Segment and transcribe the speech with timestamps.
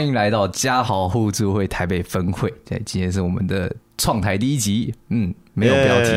[0.00, 2.50] 欢迎来到嘉豪互助会台北分会。
[2.64, 4.94] 对，今天是我们的创台第一集。
[5.10, 6.08] 嗯，没有标题，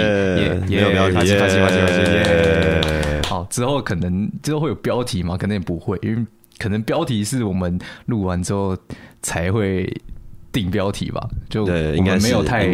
[0.41, 3.21] 也、没有标题，发发发耶！
[3.25, 5.35] 好，之后可能之后会有标题吗？
[5.35, 6.25] 可能也不会，因为
[6.57, 8.77] 可能标题是我们录完之后
[9.21, 9.93] 才会。
[10.53, 12.67] 定标题吧，就我们没有太，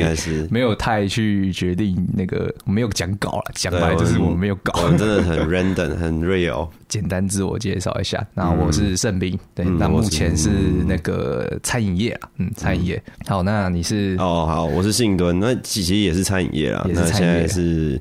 [0.51, 6.69] 没有太去决定那个，没有讲稿了，讲白就是我们没有稿，我们真的很 random，很 real。
[6.89, 10.49] 简单自我介绍一下，那我是盛斌，对，那目前是
[10.85, 13.01] 那个餐饮业啊，嗯，餐饮业。
[13.25, 14.15] 好，那你是？
[14.19, 17.99] 哦，好，我是信敦，那其实也是餐饮业啊，那现在是。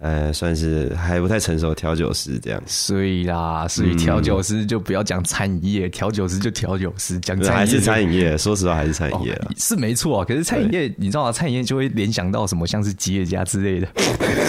[0.00, 8.38] 呃，算是还不太成熟的调酒师这样，所以啦，所以调酒师就不要讲餐饮业，调、嗯、酒师就调酒师，讲餐饮业还是餐饮业。
[8.38, 10.24] 说实话，还是餐饮业、哦、是没错啊。
[10.24, 11.32] 可是餐饮业，你知道吗？
[11.32, 13.88] 餐饮业就会联想到什么，像是吉野家之类的。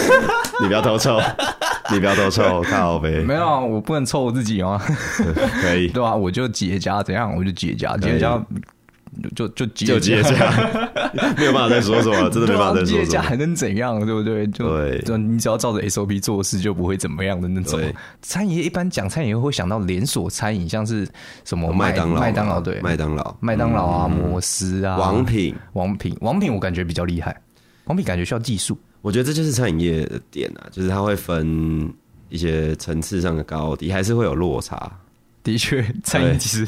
[0.62, 1.18] 你不要偷臭，
[1.90, 3.20] 你不要偷臭，靠呗。
[3.22, 4.80] 没有啊，我不能臭我自己吗？
[5.62, 8.40] 可以，对啊，我就吉野家怎样，我就吉野家，吉野家。
[9.34, 10.54] 就就就接这样，
[11.36, 13.04] 没有办法再说什么，真的没办法再说什么。
[13.04, 14.46] 接家还能怎样，对不对？
[14.48, 17.80] 就对，就你只要照着 SOP 做事，就不会怎么样的那种。
[18.22, 21.08] 餐饮一般讲餐饮会想到连锁餐饮，像是
[21.44, 27.36] 什么麦当劳、麦当劳对，麦当劳、麦当劳啊、摩斯啊、王品、王品、王品，我感觉比较厉害。
[27.84, 31.92] 王品感觉需要技术，我觉得这就是餐饮业的点啊，就是它会分
[32.28, 34.90] 一些层次上的高低，还是会有落差。
[35.42, 36.64] 的确，餐饮其实。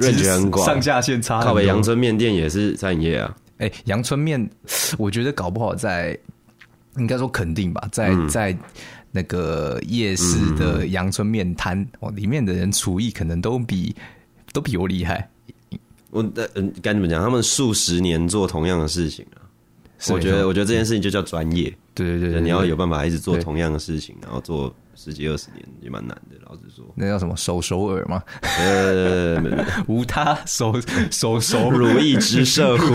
[0.00, 1.42] 认知很广，上下限差。
[1.42, 3.36] 靠北阳春面店也是餐饮业啊。
[3.58, 4.48] 哎、欸，阳春面，
[4.96, 6.18] 我觉得搞不好在，
[6.96, 8.56] 应该说肯定吧，在、嗯、在
[9.12, 13.94] 那个夜市的阳春面摊哦，里面的人厨艺可能都比
[14.52, 15.28] 都比我厉害。
[16.10, 17.22] 我的嗯，该怎么讲？
[17.22, 19.44] 他们数十年做同样的事情啊。
[20.08, 21.64] 我觉得，我觉得这件事情就叫专业。
[21.94, 24.74] 对对对，对，你要有办法一直做同样的事情，然后做。
[25.02, 26.84] 十几二十年也蛮难的，老实说。
[26.94, 28.22] 那叫什么手首尔吗？
[28.42, 29.42] 呃，
[29.88, 30.74] 无他手
[31.10, 32.84] 手手如意之射乎？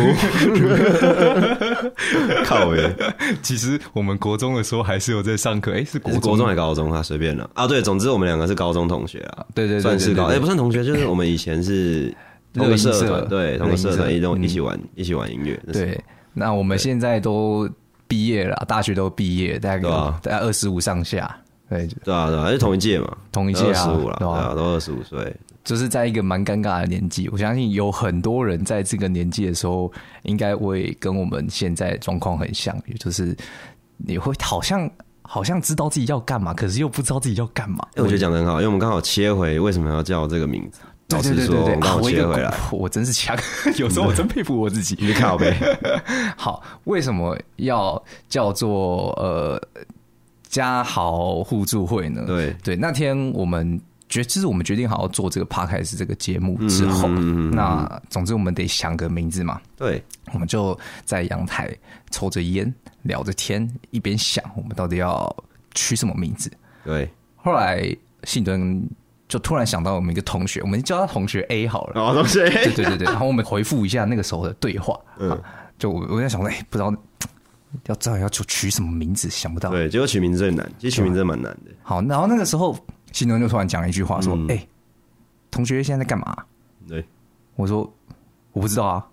[2.46, 2.96] 靠北！
[3.42, 5.72] 其实我们国中的时候还是有在上课。
[5.72, 7.02] 哎、欸，是国中，国中还是高中啊？
[7.02, 7.66] 随便了啊。
[7.66, 9.44] 对，总之我们两个是高中同学啊。
[9.56, 10.26] 对对，對，算是高。
[10.26, 12.16] 哎、欸，不算同学，就是我们以前是
[12.54, 15.60] 同个社团，对，同个社团一起一起玩，一起玩音乐。
[15.74, 16.00] 对，
[16.34, 17.68] 那我们现在都
[18.08, 21.36] 毕业了，大学都毕业，大概大概二十五上下。
[21.70, 27.28] 对对啊，对啊，还是同一届嘛，同一届啊，二十五了，对啊，都二十五岁，就是在一个蛮尴尬的年纪。
[27.30, 29.92] 我相信有很多人在这个年纪的时候，
[30.24, 33.36] 应该会跟我们现在状况很像，也就是
[33.98, 34.90] 你会好像
[35.24, 37.80] 好像知道自己要干嘛，可是又不知道自己要干嘛。
[37.96, 40.82] 欸、我觉得讲得很好，因为我们刚好切回为什么要叫这个名字。
[41.08, 43.38] 对对对对对，刚好切回来，啊、我，我真是强，
[43.78, 44.98] 有时候我真佩服我自己。
[45.00, 45.56] 你看好呗。
[46.36, 49.60] 好，为什么要叫做呃？
[50.56, 52.24] 家豪互助会呢？
[52.26, 53.78] 对对，那天我们
[54.08, 59.60] 决，其实我们决定好好做这个 Podcast 这个节目之后，嗯、那总之我们得想个名字嘛。
[59.76, 60.02] 对，
[60.32, 61.70] 我们就在阳台
[62.10, 65.36] 抽着烟聊着天，一边想我们到底要
[65.74, 66.50] 取什么名字。
[66.86, 68.82] 对，后来信敦
[69.28, 72.02] 就突然想到我们一个同学，我们叫他同学 A 好了。
[72.02, 72.64] 哦，同学 A。
[72.64, 74.98] 对对对对，然后我们回复一下那个时候的对话。
[75.20, 75.38] 嗯，
[75.78, 76.94] 就我我在想说，哎，不知道。
[77.88, 79.70] 要知道要取什么名字，想不到。
[79.70, 80.70] 对，结果取名字最难。
[80.78, 81.72] 其实取名字蛮难的。
[81.82, 82.78] 好，然后那个时候，
[83.12, 84.70] 信敦就突然讲了一句话，说：“哎、嗯欸，
[85.52, 86.36] 同学现在在干嘛？”
[86.88, 87.04] 对，
[87.56, 87.82] 我说
[88.54, 89.06] ：“我不知道啊，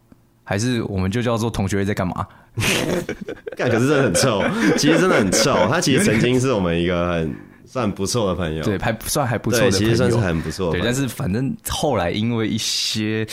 [0.44, 2.26] 还是我们就叫做同学在干嘛？”
[3.56, 4.42] 干，可是真的很臭，
[4.76, 5.54] 其实真的很臭。
[5.68, 7.34] 他其实曾经是我们一个很
[7.64, 10.70] 算不错的朋友，对，还算还不错的朋友，其实算是很不错。
[10.72, 13.26] 对，但是反正后来因为一些。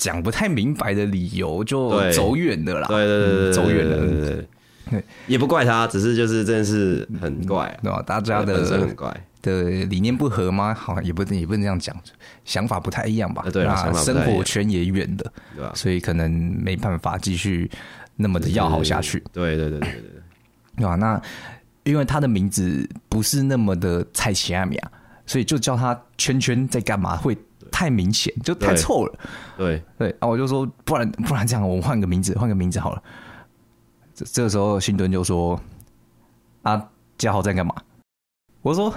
[0.00, 4.46] 讲不太明白的理由就走远的啦，对对对对，走远了，对对
[4.90, 8.02] 对，也不怪他，只是就是真的是很怪，对吧？
[8.06, 10.72] 大家的很怪的理念不合吗？
[10.72, 11.94] 好像也不也不能这样讲，
[12.46, 13.44] 想法不太一样吧？
[13.52, 15.70] 对，那生活圈也远的，对吧？
[15.74, 17.70] 所以可能没办法继续
[18.16, 19.22] 那么的要好下去。
[19.34, 20.02] 对对对对对
[20.78, 20.94] 对吧？
[20.94, 21.20] 那
[21.84, 24.90] 因为他的名字不是那么的蔡奇阿米啊，
[25.26, 27.36] 所以就叫他圈圈在干嘛会。
[27.72, 29.18] 太明显，就太臭了。
[29.56, 33.02] 对对，然后我就说，不然不然这样，我们换个名字，换个名字好了。
[34.14, 35.58] 这这个时候，新敦就说
[36.62, 36.82] ：“啊，
[37.16, 37.74] 嘉豪在干嘛？”
[38.62, 38.94] 我说：“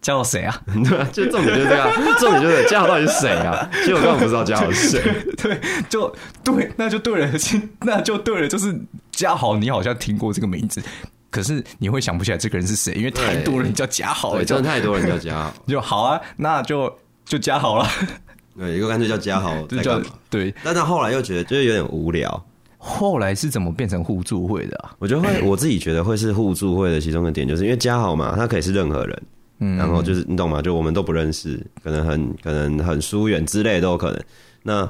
[0.00, 3.68] 嘉豪谁啊？”对， 就重点就是这样，重点就是嘉豪到底是谁啊？
[3.72, 5.02] 其实我根本不知道嘉豪是谁。
[5.36, 6.14] 对，就
[6.44, 7.32] 对，那就对了，
[7.80, 8.78] 那就对了，就是
[9.10, 10.82] 嘉豪，你好像听过这个名字，
[11.30, 15.54] 可是你会想不起来这个人是谁，因为太多人叫家豪了，真的太多人叫家豪。
[15.66, 16.92] 就好啊，那就。
[17.26, 17.86] 就加好了，
[18.56, 20.00] 对，一个干脆叫加好， 就叫
[20.30, 20.54] 对。
[20.64, 22.46] 但他后来又觉得就是有点无聊。
[22.78, 24.94] 后来是怎么变成互助会的啊？
[25.00, 29.22] 我觉得会， 我自己觉得会是互助会的其中一个点，就是因为加好嘛，他可以是任何人，
[29.58, 30.62] 嗯，然后就是你懂吗？
[30.62, 34.22] 就我们都不认识，可能很可能很疏远之类都有可能。
[34.62, 34.88] 那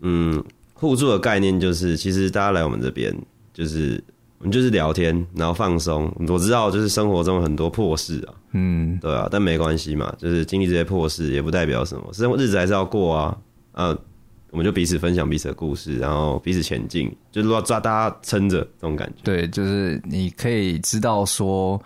[0.00, 0.42] 嗯，
[0.74, 3.16] 互助的概念就是，其实大家来我们这边，
[3.54, 4.02] 就是
[4.38, 6.12] 我们就是聊天，然后放松。
[6.28, 13.38] 我知道，就是生活中很多破事啊，嗯，对啊，但没关系嘛，就是经历这些破事也不代表什么，生活日子还是要过啊，
[13.72, 13.98] 啊。
[14.50, 19.16] 我们就彼此分享彼此的故事，然后彼此前进，就是说抓大家撑着这种感觉。
[19.22, 21.78] 对，就是你可以知道说，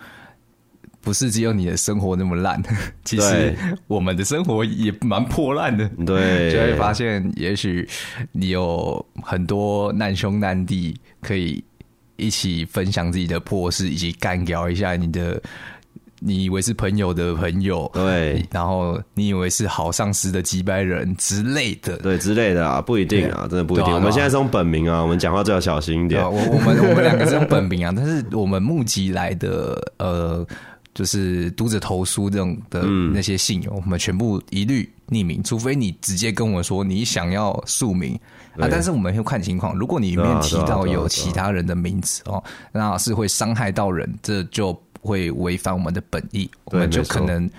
[1.01, 2.63] 不是只有你的生活那么烂，
[3.03, 3.53] 其实
[3.87, 5.85] 我们的生活也蛮破烂的。
[6.05, 7.85] 对，就会发现，也许
[8.31, 11.61] 你有很多难兄难弟，可以
[12.23, 15.41] 一起分享自己的破事，以及干聊一下你的。
[16.25, 23.93] 你以为是朋友的朋友，对，然后你以为是好上司的几百人之类的，对之类的啊，不一定啊，真的不一定。
[23.93, 26.23] 我们现在是用本名啊，我们讲话最要小心一点。
[26.23, 30.47] 我 我们我们两个是用本名啊，但是我们募集来的呃，
[30.93, 38.19] 就是读者投书这种的那些信用，我们全部一律匿名，除非你直接跟我说你想要署名
[38.57, 38.67] 啊。
[38.69, 44.79] 但是我们会看情况，如果你里面提到有其他人的名字哦，那是会伤害到人，这就。
[45.05, 47.49] 会违反我们的本意，我们就可能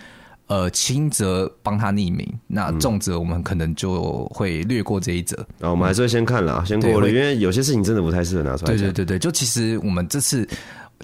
[0.47, 5.37] 呃轻则帮他匿名，那重则我们可能就会略过这一则。
[5.59, 8.73] 那、嗯、我们还是会先看啦，先过了，因为有些事情真的不太适合拿出来。
[8.73, 10.49] 对对对对，就其实我们这次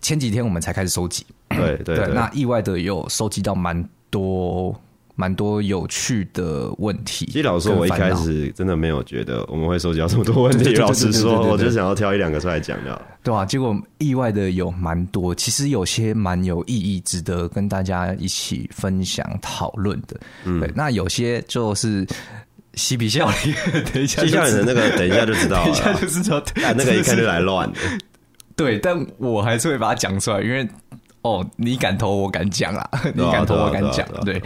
[0.01, 4.75] 前几天我们才开始收集，对对对，那意外的有收集到蛮多。
[5.17, 7.27] 蛮多有趣的问题。
[7.27, 10.75] 其实老实说，我一开始真的没有觉得我们会收集到这么多问题。
[10.77, 13.03] 老实说，我就想要挑一两个出来讲的。
[13.23, 20.19] 对啊，结果意外的有蛮多，其实有些蛮有意义，值得跟大家一起分享讨论的。
[20.45, 22.07] 嗯，对，那有些就是
[22.73, 26.43] 嬉皮笑脸， 等一下，嬉皮笑脸的那个，等一下就知道了， 等一下就知道，
[26.75, 27.79] 那个一看就来乱的。
[28.65, 30.69] 对，但我还是会把它讲出来，因为。
[31.23, 32.91] 哦，你敢投我敢讲啊！
[33.15, 34.43] 你敢投我敢讲，对，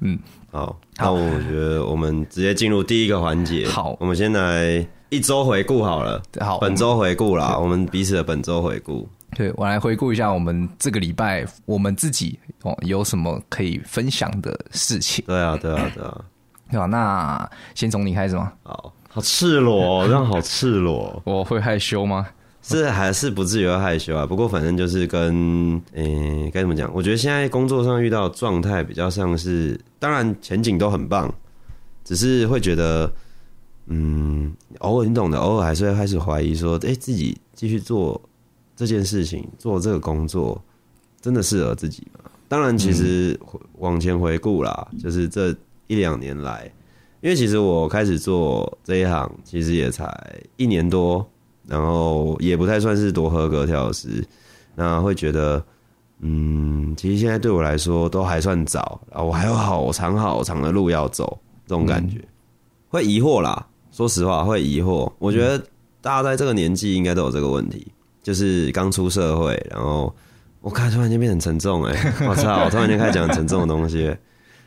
[0.00, 0.18] 嗯，
[0.50, 3.68] 好，那我觉得我们直接进入第一个环节。
[3.68, 6.22] 好，我们先来一周回顾好了。
[6.40, 9.06] 好，本周回顾啦，我们彼此的本周回顾。
[9.36, 15.22] 对，我来回顾一下我们这个礼拜我们自己哦有什么可以分享的事情。
[15.26, 16.24] 对啊，对啊，对啊，
[16.72, 16.86] 对吧？
[16.86, 18.50] 那先从你开始吗？
[18.62, 22.26] 好，好赤裸，这样好赤裸，我会害羞吗？
[22.66, 24.24] 是还是不至于害羞啊？
[24.24, 26.90] 不过反正就是跟诶，该怎么讲？
[26.94, 31.32] 我觉得现在工作上遇到状态比较像是，当然前景都很棒，
[32.04, 33.12] 只是会觉得，
[33.86, 38.18] 嗯，偶尔你懂的，偶尔还是会开始怀疑说，诶，自己继续做
[38.74, 40.58] 这件事情，做这个工作，
[41.20, 42.30] 真的适合自己吗？
[42.48, 43.38] 当然，其实
[43.74, 45.54] 往前回顾啦，就是这
[45.86, 46.72] 一两年来，
[47.20, 50.10] 因为其实我开始做这一行，其实也才
[50.56, 51.28] 一年多。
[51.66, 54.22] 然后也不太算是多合格调师，
[54.74, 55.64] 那会觉得，
[56.20, 62.28] 嗯，其实现在对我来说都还算早，然后我还有好长好长的路要走，这种感觉，嗯、
[62.88, 63.66] 会疑惑啦。
[63.90, 65.10] 说实话，会疑惑。
[65.18, 65.58] 我觉得
[66.00, 67.86] 大家在这个年纪应该都有这个问题，
[68.22, 70.14] 就是刚出社会，然后
[70.60, 74.14] 我看突然间变成沉重、欸，哎，我操，我突然间开始讲沉重的东西，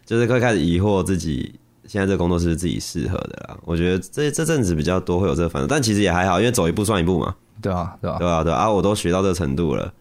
[0.06, 1.54] 就是会开始疑惑自己。
[1.88, 7.34] 现在这个工作是自己适合的啦，我觉得这这阵子比较多会有这个反应，但其实也还好，因为走一步算一步嘛。
[7.62, 9.92] 对啊，对啊，对啊，对啊，我都学到这个程度了。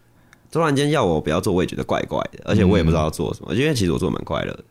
[0.51, 4.65] 突然间要我不要做，我也觉得怪怪的，而且我也不知道要做什么，嗯、因为其实我做蛮快乐的。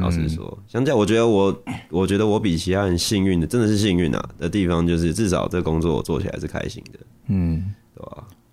[0.00, 1.52] 老实说，相较我觉得我，
[1.90, 7.00] 我觉得我比其他人幸运的，真的是幸运啊的地方，就是至少这个工作我做起来是开心的。
[7.26, 7.74] 嗯？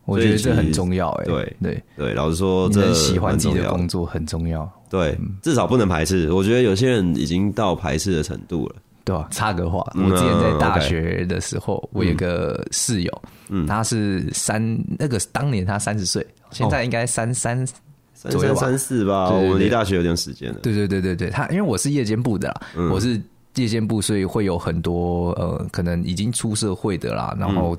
[0.07, 6.31] 我觉得这很重要，哎，对对对，老实说，这喜欢自己的工作很重要，对，至少不能排斥。
[6.31, 9.27] 我觉得有些人已经到排斥的程度了，对吧？
[9.31, 17.67] 插个话，我之前在大学的时候，我有个室友，嗯，他是三那个当年他三十岁，现在应该三三
[18.13, 19.29] 左右三四吧。
[19.29, 20.59] 我们离大学有点时间了。
[20.63, 22.61] 对对对对对，他因为我是夜间部的啦，
[22.93, 23.21] 我是
[23.55, 27.75] 夜间部，所以会有很多呃，可能已经出社会的啦，然后。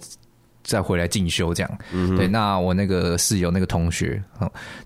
[0.69, 2.29] 再回来进修这样，嗯、对。
[2.29, 4.23] 那我那个室友那个同学，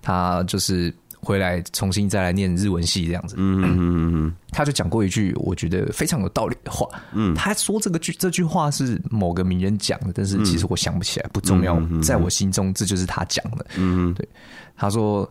[0.01, 3.35] 他就是回来重新再来念日文系这样子。
[3.37, 6.87] 嗯哼嗯嗯，他就讲过一句我觉得非常有道理的话。
[7.13, 11.77] 嗯，他说这个句这句话是某个名人讲的，但是其实我想不起来，不重要。
[11.91, 13.67] 嗯、在我心中，这就是他讲的。
[13.77, 14.29] 嗯哼对。
[14.77, 15.29] 他说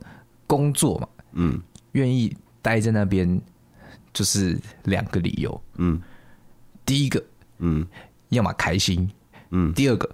[0.47, 1.61] 工作嘛，嗯，
[1.93, 3.41] 愿意待在那边
[4.11, 5.61] 就是两个理由。
[5.77, 6.01] 嗯，
[6.85, 7.23] 第一个，
[7.59, 7.87] 嗯，
[8.29, 9.09] 要么开心。
[9.51, 10.13] 嗯，第二个。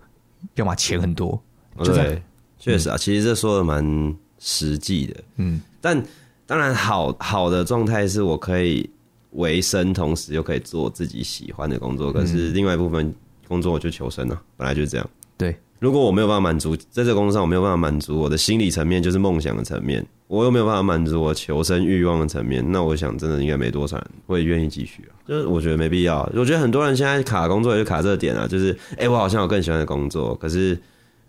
[0.55, 1.41] 要么钱很多，
[1.83, 2.21] 对，
[2.57, 6.03] 确实啊，其实这说的蛮实际的，嗯，但
[6.45, 8.89] 当然好好的状态是我可以
[9.31, 12.11] 维生，同时又可以做自己喜欢的工作。
[12.11, 13.13] 可是另外一部分
[13.47, 25.13] 工作我就求生了，本来就是这样，对，如果我没有办法满足，在这个工作上我没有办法满足我的心理层面，就是梦想的层面，我又没有办法满足我求生欲望的层面，那我想真的应该没多少人会愿意继续啊。
[25.27, 26.27] 就是我觉得没必要。
[26.33, 30.77] 我觉得很多人现在卡工作也就卡这点啊，就是哎、我好像有更喜欢的工作，可是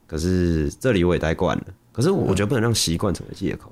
[0.07, 3.71] 可是这里我也待惯了，可是我觉得不能让习惯成为借口。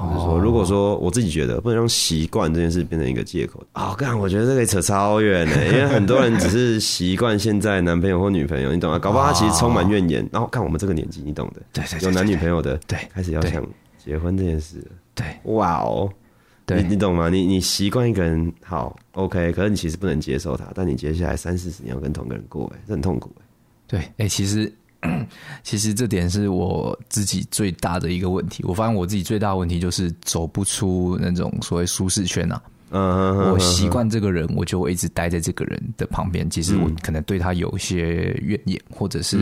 [0.00, 8.96] 就是说，如果说我自己觉得不能让习惯这件事变成一个借口啊，干、哦，我觉得这个扯超远的，因为很多人只是习惯现在男朋友或女朋友，你懂吗？
[8.96, 10.24] 搞不好他其实充满怨言。
[10.32, 14.76] 然后看我们这个年纪，你懂的，对对，有男女朋友的，对，开始要想结婚这件事，
[15.16, 16.08] 对，哇哦，
[16.68, 17.28] 你你懂吗？
[17.28, 23.42] 你你习惯一个人好 OK，可是你其实不能接受他，但你接下来三四十年要跟同一个人过，哎，这很痛苦，哎，
[23.88, 24.72] 对，哎，其实。
[25.62, 28.64] 其实这点是我自己最大的一个问题。
[28.66, 32.60] 我发现我自己最大的问题就是走不出那种所谓舒适圈啊。
[32.90, 36.48] 嗯，我习惯这个人，我就会一直待在这个人的旁边。
[36.48, 39.38] 其实我可能对他有一些怨言，或者是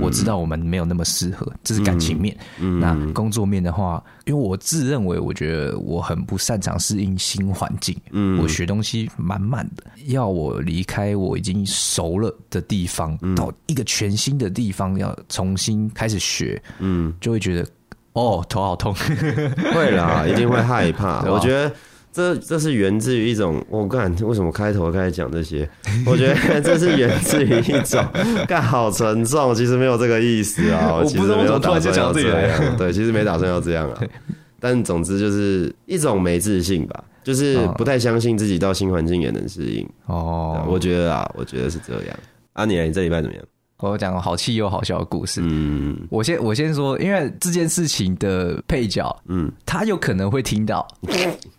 [0.00, 2.36] 我知道我们没有那么适合，这是感情面。
[2.80, 7.96] 那工作面的话，因为我自认为我觉得我很不擅长适应新环境，
[8.40, 9.82] 我学东西满满的。
[10.06, 17.66] 要我离开我已经熟了的地方，到一个全新的地方要重新开始学，嗯，就会觉得
[18.12, 18.94] 哦，头好痛。
[19.74, 21.22] 会啦，一定会害怕。
[21.30, 21.72] 我觉得。
[22.14, 25.68] 这这是源自于一种，我干为什么开头开始讲这些？
[26.06, 28.00] 我觉得这是源自于一种，
[28.46, 34.00] 干好沉重，其实没有这个意思啊， 我其实没有打算要这样，对，其实没打算要这样啊。
[34.60, 39.84] 但总之就是一种没自信吧，就是不太相信自己到新环境也能适应。
[40.06, 42.16] 哦，我觉得啊，我觉得是这样。
[42.52, 43.44] 啊，你你这礼拜怎么样？
[43.90, 45.40] 我讲个好气又好笑的故事。
[45.42, 50.86] 嗯，我先我先说，因为这件事情的配角，嗯，他有可能会听到。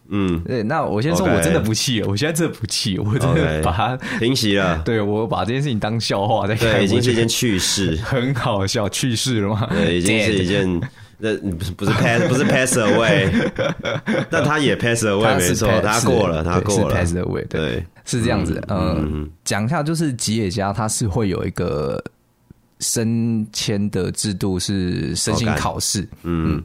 [0.09, 4.81] 嗯， 对，那我先说，我真的不气了，我现在真的不气，我真的把它平息了。
[4.85, 9.67] 对，我把这件事情当笑话在看，对，已经是一件趣事， 很好笑，趣事了吗？
[9.71, 10.81] 对，已经是一件，
[11.17, 11.35] 那
[11.77, 13.49] 不是 pass，不是 pass away，
[14.29, 18.61] 但他也 pass away，没错，他过了，他过了，pass away，对，是这样子。
[18.67, 22.03] 嗯，讲一下，就是吉野家，他是会有一个
[22.85, 26.63] 升迁的制度，是申请考试，嗯。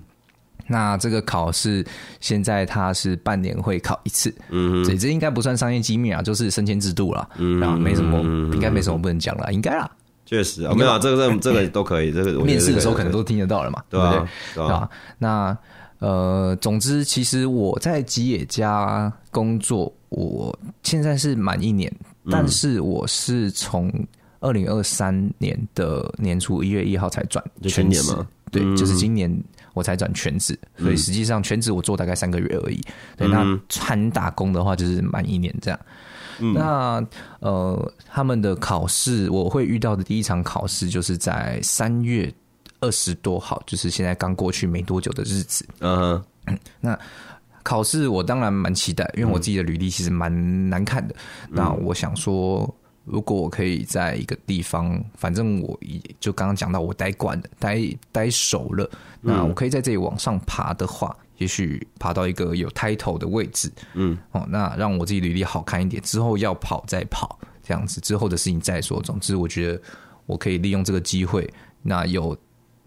[0.67, 1.85] 那这个考试
[2.21, 8.21] 现在它是半年会考一次，嗯，所以这应该不算商业机密啊，就是升迁制度了，嗯，然后没什么，
[8.55, 9.91] 应该没什么不能讲了，应该啦，
[10.25, 14.07] 确实啊，没有这个这 这个都可以，这个面试的时候可能都听得到了嘛，对不
[14.55, 14.65] 对？
[14.65, 14.89] 啊？
[15.19, 15.59] 那
[15.99, 21.93] 呃，总之，其实我在吉野家工作，我现在是满一年，
[22.31, 23.93] 但是我是从
[24.41, 29.43] 二零二三年的年初一月一号才转全职嘛，对，就是今年。
[29.73, 32.83] 我才转全职，所以实际上全职我做大概三个月而已。
[33.17, 35.81] 对，那传打工的话就是满一年这样。
[36.53, 37.07] 那
[37.39, 42.31] 呃，他们的考试我会遇到的第一场考试就是在三月
[42.81, 45.65] 二十多号，就是现在刚过去没多久的日子。
[45.79, 46.21] 嗯，
[46.81, 46.99] 那
[47.63, 51.15] 考试我当然蛮期待，因为我自己的履历其实蛮难看的。
[51.49, 52.69] 那我想说。
[53.05, 57.81] 如果我可以在一个地方，反正我也就刚刚讲到，我待惯了，待
[58.13, 58.89] 待熟了，
[59.21, 69.01] 那我可以在这里往上爬的话，嗯、也许爬到一个有 title 的位置，嗯，哦，那让我自己履历好看一点，之后要跑再跑，这样子之后的事情再说。
[69.03, 69.83] 总之，我觉得
[70.27, 71.49] 我可以利用这个机会，
[71.83, 72.37] 那有。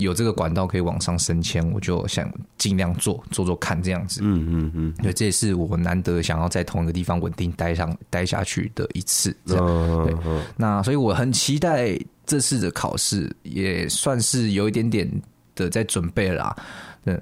[0.03, 4.21] 有这个管道可以往上升迁，我就想尽量做做做看这样子。
[4.23, 9.35] 嗯嗯嗯，对，这也是我难得想要在同一个地方稳定待上待下去的一次。
[9.45, 9.65] 这样，
[10.05, 10.15] 对。
[10.55, 15.09] 那所以我很期待这次的考试，也算是有一点点
[15.55, 16.55] 的在准备啦。
[17.03, 17.19] 对，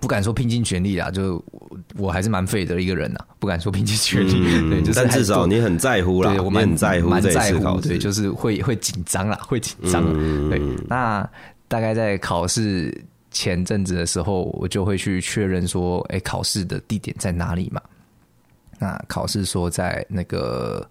[0.00, 1.42] 不敢说拼尽全力啦，就
[1.96, 4.32] 我还是蛮废的一个人呐，不敢说拼尽全力。
[4.70, 7.80] 对，就是至少你很在乎啦，我们很在乎，蛮在乎。
[7.80, 10.02] 对，就是会会紧张啦，会紧张。
[10.48, 11.28] 对，那。
[11.68, 12.96] 大概在考试
[13.30, 17.80] 前阵子的时候，我就会去确认说，哎、欸，考试的地点在哪里嘛？
[18.78, 20.86] 那考试说在那个，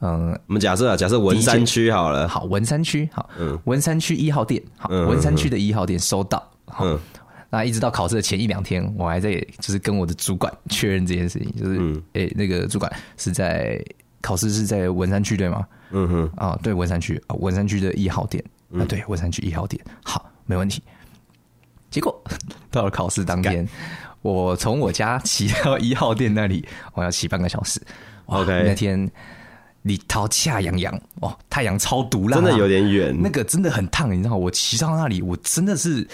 [0.00, 6.98] 嗯，我们假设啊，假设文山区好了，好，文山区，好，嗯，文山区一号店，好，文山区的一号店收到，好，嗯、
[7.48, 13.82] 那一直到考试的前一两天，我还在就是跟我的主管确认这件事情，就是，哎、嗯欸，那个主管是在
[14.20, 15.66] 考试是在文山区对吗？
[15.90, 18.42] 嗯哼，啊，对，文山区啊，文山区的一号店。
[18.78, 20.82] 啊，对，我想去一号店，好，没问题。
[21.90, 22.22] 结果
[22.70, 23.68] 到了考试当天，
[24.22, 27.80] 我从我家骑到一号店那里，我要骑半个小时。
[28.26, 29.10] OK，那天
[29.82, 36.06] 里头恰洋洋，哦，太阳超毒辣，真的有点远，那个真的很烫，你知道，我骑到那里，我真的是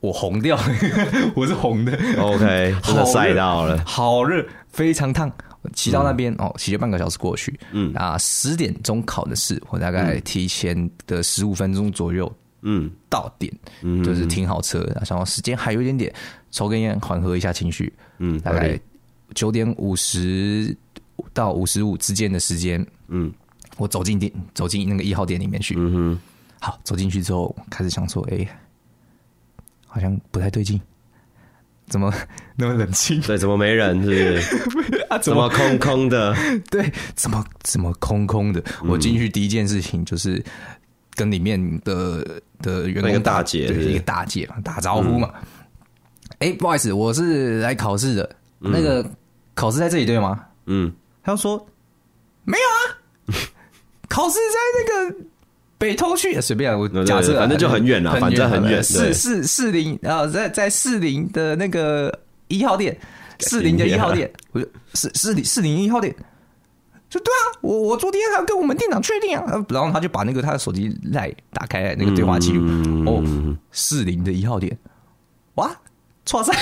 [0.00, 0.64] 我红掉了，
[1.34, 1.92] 我是红的。
[2.20, 5.32] OK，真的晒到了，好热，非常烫。
[5.74, 7.92] 骑到那边、嗯、哦，骑了半个小时过去，嗯。
[7.94, 12.30] 啊，十点钟考的试，我大概提前的十五分钟左右，
[12.62, 16.14] 嗯，到点，嗯，就是停好车，然后时间还有一点点，
[16.50, 18.78] 抽根烟缓和一下情绪，嗯，大概
[19.34, 20.76] 九点五十
[21.32, 23.32] 到五十五之间的时间，嗯，
[23.76, 26.20] 我走进店，走进那个一号店里面去，嗯哼，
[26.60, 28.48] 好，走进去之后开始想说，哎、欸，
[29.86, 30.80] 好像不太对劲。
[31.88, 32.12] 怎么
[32.56, 33.20] 那么冷清？
[33.22, 34.02] 对，怎么没人？
[34.02, 34.08] 是
[34.70, 34.98] 不是？
[35.10, 36.34] 啊，怎么空空的？
[36.70, 38.60] 对，怎么怎么空空的？
[38.82, 40.42] 嗯、我进去第一件事情就是
[41.14, 45.30] 跟里面的的员工一个大姐，对，一个大姐嘛，打招呼嘛。
[46.38, 48.36] 哎、嗯欸，不好意思，我是来考试的。
[48.60, 49.04] 嗯、那个
[49.54, 50.44] 考试在这里对吗？
[50.66, 50.92] 嗯，
[51.22, 51.66] 他就说
[52.44, 53.38] 没有啊，
[54.08, 55.16] 考试在那个。
[55.78, 58.82] 北投区随便我假设，反正就很远了，反正很远。
[58.82, 62.12] 四四四零啊，在在四零的那个
[62.48, 62.98] 一号店，
[63.38, 66.14] 四零的一号店，我是四四零四零一号店。
[67.08, 74.76] 就对啊，我我昨天还跟我们店长确定啊，然后他就把那个他的手机来打开那个对话记录，哦，四零的一号店，
[75.54, 75.74] 哇！
[76.28, 76.52] 错赛，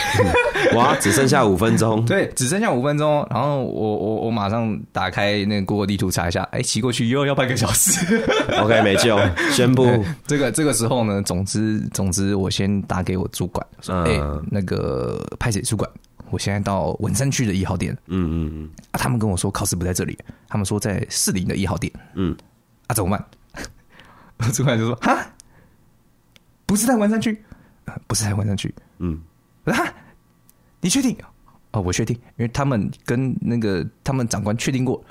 [0.77, 0.95] 哇！
[1.01, 3.27] 只剩下五分钟， 对，只剩下五分钟。
[3.29, 8.23] 然后我我我马上打开那个 Google 地图查一下，哎，骑过去又要半个小时。
[8.63, 9.19] OK，没救，
[9.51, 15.91] 宣布这个 这个时候呢，总之总之，我先打给我主管说，哎，那个派遣主管，
[16.31, 17.93] 我现在到文山区的一号店。
[18.07, 20.17] 嗯嗯嗯，啊，他们跟我说考试不在这里，
[20.49, 21.93] 他们说在士林的一号店。
[22.15, 22.37] 嗯，
[22.87, 24.53] 啊，怎么办？
[24.53, 25.27] 主管就说，哈，
[26.67, 27.37] 不是在文山区，
[28.07, 28.73] 不是在文山区。
[28.99, 29.21] 嗯。
[29.73, 29.95] 啊，
[30.81, 31.17] 你确定？
[31.73, 35.03] 哦，我确定，因为他们跟那个他们长官确定过。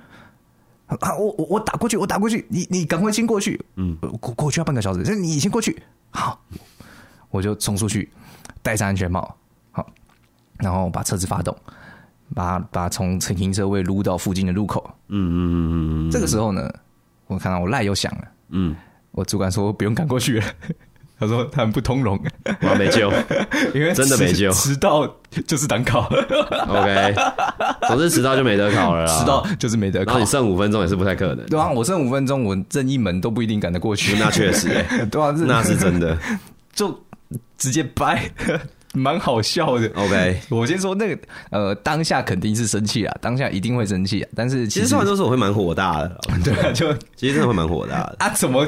[0.87, 3.59] 啊，我我我打过去，我打过去，你你赶快先过去。
[3.75, 5.81] 嗯，过过去要半个小时，那你先过去。
[6.11, 6.39] 好，
[7.29, 8.09] 我就冲出去，
[8.61, 9.35] 戴上安全帽，
[9.71, 9.85] 好，
[10.57, 11.55] 然后把车子发动，
[12.33, 14.87] 把把从停车位撸到附近的路口。
[15.07, 16.11] 嗯嗯嗯嗯。
[16.11, 16.71] 这个时候呢，
[17.27, 18.27] 我看到我赖又响了。
[18.49, 18.75] 嗯，
[19.11, 20.45] 我主管说不用赶过去了。
[21.19, 22.19] 他说他很不通融，
[22.61, 23.11] 我没救，
[23.73, 25.07] 因为真的没救，迟到
[25.47, 26.01] 就是挡考。
[26.67, 27.15] OK，
[27.87, 30.11] 总之迟到就没得考了啦， 迟到就是没得考。
[30.11, 31.45] 然后你剩五分钟也是不太可能。
[31.45, 34.17] 对啊，我剩五分钟，我任意门都不一定赶得过去。
[34.19, 36.17] 那确实、欸， 对啊，那是真的，
[36.73, 36.99] 就
[37.57, 38.29] 直接掰，
[38.93, 39.89] 蛮好笑的。
[39.95, 44.29] OK，我先说那个，呃，当下肯定是生气啊，当下一定会生气啊。
[44.35, 48.67] 但是其实说完都是我会蛮火大的，对啊，就其实真的会蛮火大的啊，怎么？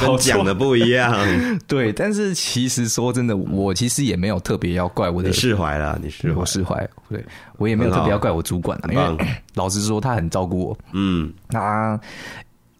[0.00, 1.14] 跟讲的不一样，
[1.68, 7.24] 对，但是其实说真的，我其实也没有特别要怪我的，你释怀了，你释怀，我释怀，对，
[7.58, 12.00] 我也没有特别要怪我主管了，因为 老实说，他很照顾我，嗯，他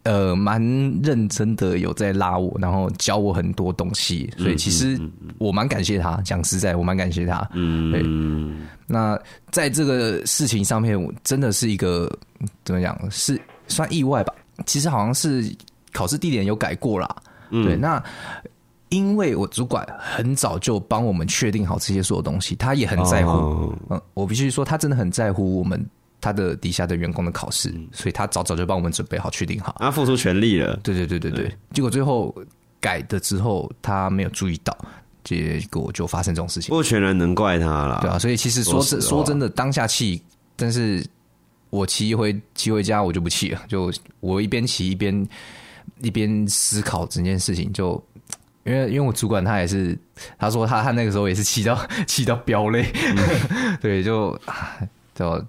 [0.03, 0.61] 呃蛮
[1.03, 4.99] 认真的有在拉我，然后教我很多东西，所以其实
[5.37, 8.03] 我蛮感谢他，讲实在，我蛮感谢他，嗯，对，
[8.87, 9.19] 那
[9.51, 12.11] 在这个事情上面，我真的是一个
[12.65, 14.33] 怎么讲，是算意外吧？
[14.65, 15.53] 其实好像是。
[15.91, 17.15] 考试地点有改过啦，
[17.49, 18.03] 嗯、对，那
[18.89, 23.31] 因为我主管很早就帮我们确定好这些所有东西，他也很在乎。
[23.31, 25.81] 哦、嗯，我必须说，他真的很在乎我们
[26.19, 29.77] 他的底下的员工的考试，嗯、所以他早早就帮我们准备好、确定好。
[29.79, 30.77] 他付出全力了。
[30.83, 32.35] 对对对对对，对结果最后
[32.81, 34.77] 改的之后，他没有注意到，
[35.23, 36.69] 结果就发生这种事情。
[36.75, 38.19] 不全然能怪他了，对啊。
[38.19, 40.21] 所以其实说是说真的，当下气，
[40.57, 41.01] 但是
[41.69, 45.25] 我骑回骑回家，我就不气了，就我一边骑一边。
[46.01, 48.03] 一边思考整件事情，就
[48.63, 49.97] 因为因为我主管他也是，
[50.37, 54.39] 他说他他那个时候也是气到 气到飙泪，嗯、 对，就
[55.15, 55.45] 就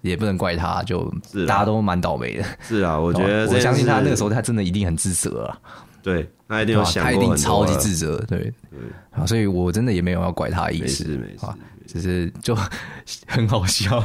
[0.00, 1.12] 也不能怪他，就
[1.46, 2.44] 大家都蛮倒霉的。
[2.60, 5.58] 是啊，我觉得我相信他那个时候他真的一定很自责啊，
[6.02, 8.80] 对，他一定有想过，他一定超级自责，对，对。
[9.12, 11.46] 啊，所以我真的也没有要怪他的意思，没事，
[11.86, 12.56] 只是就
[13.26, 14.02] 很好笑。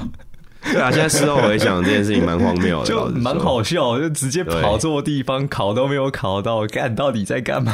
[0.74, 7.74] 对啊，现在事后回想这件事情蛮荒谬的，就蛮好笑，就直接跑错地方，考都没有考到，干到底在干嘛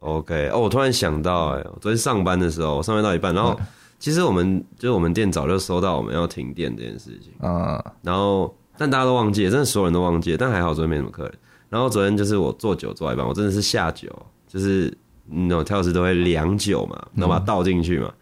[0.00, 3.58] ？OK，哦，我突然想到，哎，昨天上班的时候，我上班到一半，然后
[3.98, 11.32] 其实我们就是我们店早就收到我们要停电这件事情啊，嗯、然后但大家都忘记了，真的所有人都忘记了，但还好昨天没什么客人。
[11.68, 14.08] 然后昨天就是我做酒做一半，我真的是下酒，
[14.48, 14.92] 就是
[15.26, 18.14] 那种调酒师都会量酒嘛，然后把它倒进去嘛，嗯、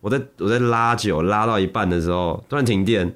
[0.00, 3.14] 我在我在拉酒拉到一半的时候，突然停电。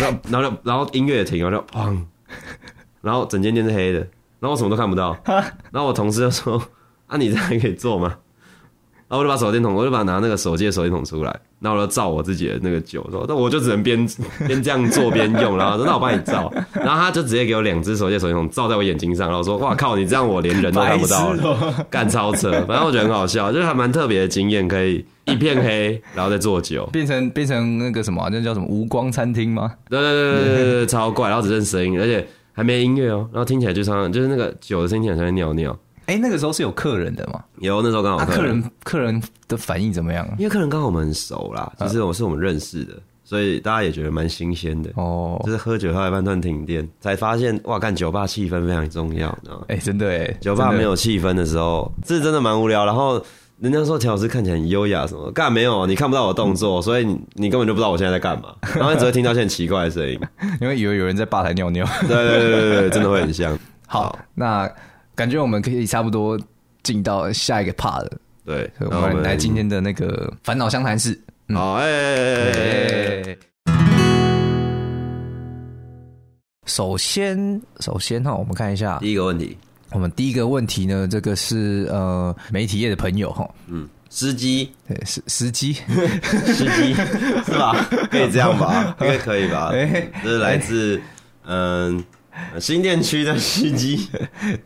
[0.00, 1.98] 然后，然后，然后音乐也停了，然后砰，
[3.02, 3.98] 然后整间店是黑的，
[4.40, 5.16] 然后我什么都看不到。
[5.24, 6.62] 然后我同事就说
[7.06, 8.16] ：“啊，你这样还可以做吗？”
[9.06, 11.30] 然然后我就把手电筒，我就把拿那个手机的手电筒出来，
[11.60, 14.04] 然后我就照我自己的那个酒，说那我就只能边
[14.44, 29.72] 边这样做边用，然后说那我帮你照，然后他就直接给我两只手机的手电筒照在我眼睛上，然后说哇靠，你这样我连人都看不到了，干超车，反正我觉得很好笑，就是还蛮特别的经验，可以一片黑，然后再做酒， 变成变成那个什么，那叫什么无光餐厅吗？
[29.88, 35.76] 对对对对对对，超怪，然后只剩声音，而且还没音乐哦，然后听起来就像就是那个酒的声音，好像在尿尿。
[36.06, 37.42] 哎、欸，那个时候是有客人的吗？
[37.60, 40.28] 有，那时候刚好客人、啊、客人客人的反应怎么样？
[40.36, 45.40] 因为客人刚好我们很熟啦，就是我是我们认识的，啊、所以大家也觉得蛮新鲜的哦。
[45.46, 49.64] 就是喝酒喝一半突然停电，才发现哇，干酒吧气氛非常重要，你知道吗？
[49.68, 52.84] 哎、欸，真的哎，酒吧没有气氛的时候，这真的蛮无聊。
[52.84, 53.18] 然后
[53.60, 55.86] 人家说田老师看起来很优雅，什么干没有？
[55.86, 60.18] 你看不到我动作，所以你你根本就不知道我现在在干嘛， 然后你只会听到一些很奇怪的声音，
[60.60, 61.86] 因为以为有人在吧台尿尿。
[62.02, 63.58] 对对对对对，真的会很像。
[63.86, 64.70] 好，好那
[65.14, 66.38] 感觉我们可以差不多。
[66.82, 68.10] 进到下一个 part 了，
[68.44, 71.18] 对，我们来今天的那个烦恼相谈室。
[71.48, 73.38] 好，哎、欸，
[76.66, 79.56] 首先，首先哈，我们看一下第一个问题。
[79.90, 85.74] 我们第一个问题呢，这个是呃媒体业的朋友哈，嗯，司机，对，司司机，
[86.44, 86.94] 司机
[87.46, 87.86] 是吧？
[88.10, 88.96] 可以这样吧？
[89.00, 89.68] 应 该可以吧？
[89.68, 91.00] 欸、这是来自
[91.46, 91.98] 嗯。
[91.98, 92.04] 欸
[92.58, 94.08] 新店区的司机，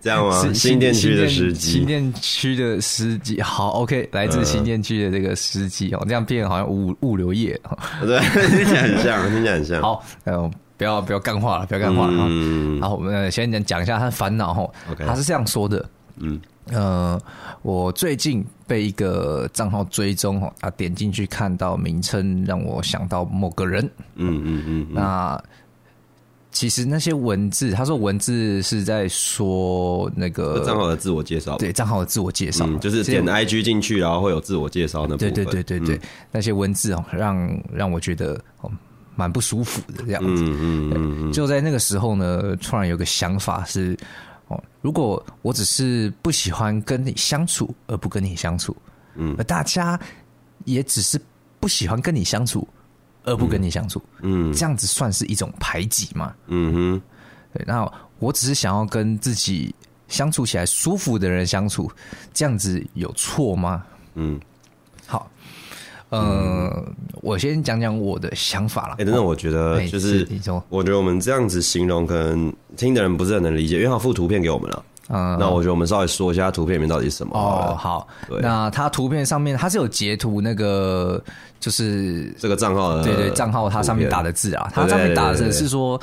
[0.01, 0.51] 这样吗？
[0.55, 7.61] 新店区的司机，新店区的司机，好，OK，来自新店区的这个司机哦，这样变好像物物流业，
[8.01, 9.83] 对，听起来很像，听起来很像。
[9.83, 12.25] 好，呃，不要不要干话了，不要干话了。
[12.29, 14.67] 嗯，然后我们先讲一下他的烦恼哈。
[14.99, 15.87] 他是这样说的，
[16.17, 17.21] 嗯，呃，
[17.61, 23.85] 我最近被一个账号追踪哈，啊，点进去看到名称，让我想到某个人。
[24.15, 25.39] 嗯嗯嗯，那。
[26.51, 35.33] 其实那些文字，他说文字是在说那个账号的自我介绍，对账号的自我介绍、嗯，就是点 IG 进去，然后会有自我介绍的部分。
[35.33, 36.01] 对对对对对，嗯、
[36.33, 38.71] 那些文字哦，让让我觉得哦
[39.19, 40.45] 蛮不舒服的这样子。
[40.45, 41.33] 嗯嗯嗯嗯。
[41.33, 43.99] 就在那个时候呢，突然有个想法是
[44.47, 48.77] 哦，如果我只是不喜欢跟你相处，而不跟你相处，
[49.17, 49.99] 嗯，而大家
[50.65, 51.21] 也只是
[51.59, 52.67] 不喜欢跟你相处。
[53.25, 56.33] 而不跟你相处，嗯，这样子算是一种排挤嘛？
[56.47, 57.03] 嗯哼，
[57.53, 57.85] 对，那
[58.21, 59.75] 我只是想要跟自己
[60.07, 61.91] 相处起来舒服的人相处，
[62.33, 63.85] 这样子有错吗？
[64.15, 64.48] 嗯，好，
[66.11, 68.95] 呃，嗯、我先讲讲我的想法了。
[68.95, 70.27] 哎、欸，等等，我觉得就是，
[70.69, 74.85] 我觉得我们这样子形容，可能听的人不是很能理解，因为他附图片给我们了。
[75.11, 77.35] 嗯，那我觉得我们稍微说一下图片里面到底是什么。
[77.35, 78.41] 哦，好，对。
[78.43, 81.23] 那它图片上面它是有截图那个，
[81.59, 85.99] 就是这个账号的，对对，账号它上面打的字啊，它上面打的是说，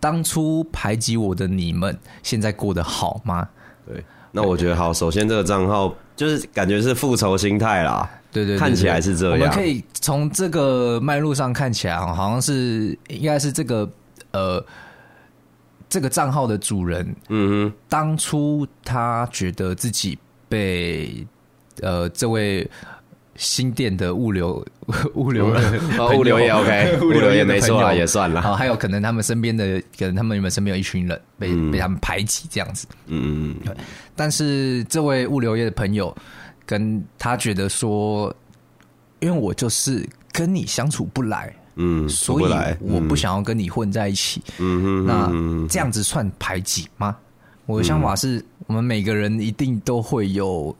[0.00, 3.48] 当初排挤我的你们，现在过得好吗？
[3.86, 8.10] 对，那我觉得好，首先这个账号就是感觉是复仇心态啦，
[8.44, 9.38] 对对，对，看起来是这样。
[9.38, 13.90] 我们可以从这个脉络上看起来，好像是应该是这个
[14.32, 14.64] 呃。
[15.88, 20.18] 这个账号的主人，嗯哼，当初他觉得自己
[20.48, 21.24] 被
[21.80, 22.68] 呃这位
[23.36, 24.66] 新店的物流
[25.14, 25.80] 物流人
[26.18, 28.42] 物流也 OK，物流也没错啊，也算了。
[28.42, 33.76] 好，还有可能他们身边的，可能他们原本身边有一群人被、嗯、被他们排挤这样子，嗯嗯嗯。
[34.16, 36.14] 但是这位物流业的朋友
[36.66, 38.34] 跟他觉得说，
[39.20, 41.54] 因为我就是跟你相处不来。
[41.78, 44.42] 嗯，所以我不想要跟你混在一起。
[44.58, 47.14] 嗯嗯，那这样子算排挤吗？
[47.66, 50.74] 我的想法是我们每个人一定都会有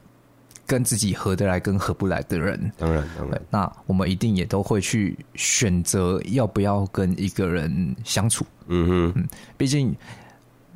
[0.67, 2.73] 跟自己合得来跟合不来的人。
[2.79, 8.47] 当然，当然，那我们一定也都会去选择要不要跟一个人相处。
[8.69, 9.95] 嗯哼，嗯，毕竟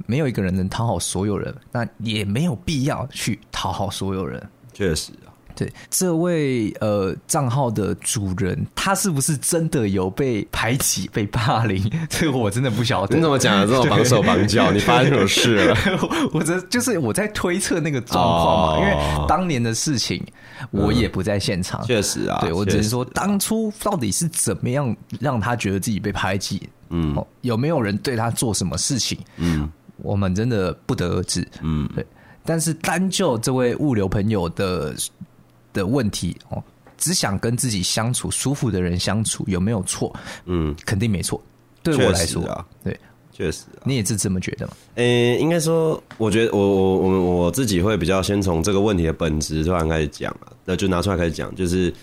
[0.04, 4.46] 没有一个人能讨好所有人，那也没有必要去讨好所有人。
[4.88, 5.12] 确实。
[5.56, 11.84] 对，这位呃账号的主人，他是不是真的有被排挤、被霸凌？
[12.08, 13.14] 这个我真的不晓得。
[13.14, 14.70] 你怎么讲的这么绑手绑脚？
[14.72, 15.76] 你发生什么事了？
[16.32, 20.24] 我这就是我在推测那个状况嘛，哦、因为当年的事情
[20.70, 21.84] 我也不在现场。
[21.84, 26.66] 确、嗯、实啊，对我只是说当初到底是怎么样让他觉得自己被排挤？
[26.88, 29.18] 嗯，有没有人对他做什么事情？
[29.36, 31.46] 嗯，我们真的不得而知。
[31.60, 32.06] 嗯，对。
[32.44, 34.94] 但是单就这位物流朋友的。
[35.72, 36.60] 的问题哦，
[36.98, 40.12] 只想跟自己相处舒服的人相处有没有错？
[40.46, 41.40] 嗯，肯定没错。
[41.80, 42.98] 对我来说啊，对，
[43.30, 44.72] 确实，你也是这么觉得吗？
[44.96, 51.94] 诶，应该说，我觉得我我我我自己会比较先从这个问题的本质突然开始讲啊，那就拿出来开始讲，就是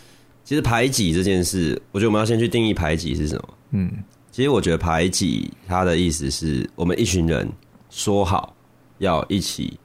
[0.45, 3.49] 其实排挤这件事，我觉得我们要先去定义排挤是什么。
[3.71, 3.91] 嗯，
[4.31, 7.45] 其实我觉得排挤它的意思是我们一群人
[7.89, 8.55] 说好
[8.99, 9.77] 要一起。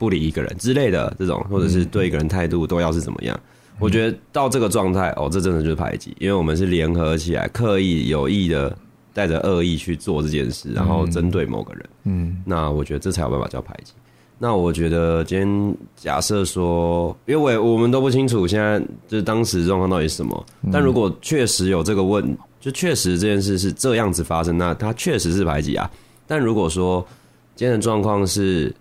[0.00, 3.38] 不理一个人之类的这种，或者是对一个人态度都要是怎么样？
[3.78, 8.74] 我觉得到这个状态，哦，这真的就是排挤，因为我们是联合起来，刻意有意的
[9.12, 11.88] 带着恶意去做这件事，然后针对某个人。
[12.04, 13.92] 嗯，那我觉得这才有办法叫排挤。
[14.38, 25.90] 那我觉得今天假设说，因为我我们都不清楚现在就是当时状况到底是什么，但如果确实有这个问，就确实这件事是这样子发生，那它确实是排挤啊。
[26.26, 27.06] 但如果说
[27.54, 28.74] 今天的状况是，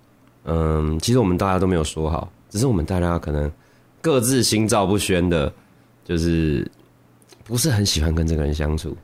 [0.50, 3.50] 嗯，其实我们大家都没有说好，只是我们大家可能。
[4.02, 5.52] 各自心照不宣的，
[6.06, 6.66] 就是
[7.44, 8.96] 不是很喜欢跟这个人相处。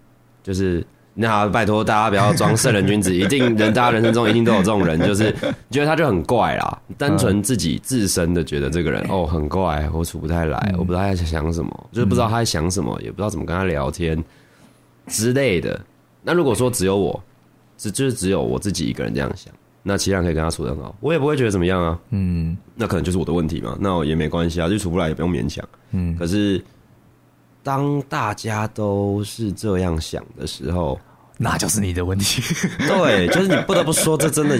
[0.41, 0.81] 就是
[1.13, 5.35] 那拜托大家不要装圣人君子，一定人大家人生中一定都有这种人， 就是
[5.69, 14.23] 觉得他就很怪啦，单纯自己自身的觉得这个人哦很怪，我处不太来，我不知道他在想什么，就是不知道他在想什么，也不知道怎么跟他聊天
[15.07, 15.77] 之类的。
[16.23, 17.21] 那如果说只有我，
[17.77, 19.53] 只就是只有我自己一个人这样想。
[19.87, 21.99] 那其他人可以跟他处得很好，我也不会觉得怎么样啊。
[22.09, 25.63] 嗯，那可能就是我的问题嘛，那我也没关系啊，就处不来也不用勉强。
[25.91, 26.59] 嗯，可是
[27.61, 30.99] 当大家都是这样想的时候，
[31.37, 32.41] 那就是你的问题。
[32.87, 34.59] 对，就是你不得不说，这真的，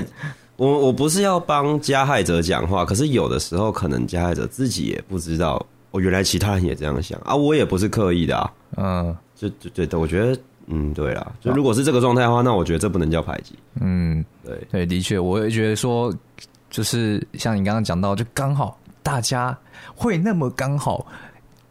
[0.58, 8.52] 我我不是要帮加害者讲话，可是有的时候可能加害者自己也不知道，哦原来其他人也这样想啊，我也不是刻意的啊。
[8.78, 10.40] 嗯，就就对的，我觉得。
[10.68, 13.54] 嗯，对啦，就如果是这个状态的话，那我觉得这不能叫排挤。
[13.80, 16.14] 嗯，对对，的确，我也觉得说，
[16.70, 19.58] 就是像你刚刚讲到，就刚好大家
[19.96, 21.06] 会那么刚好，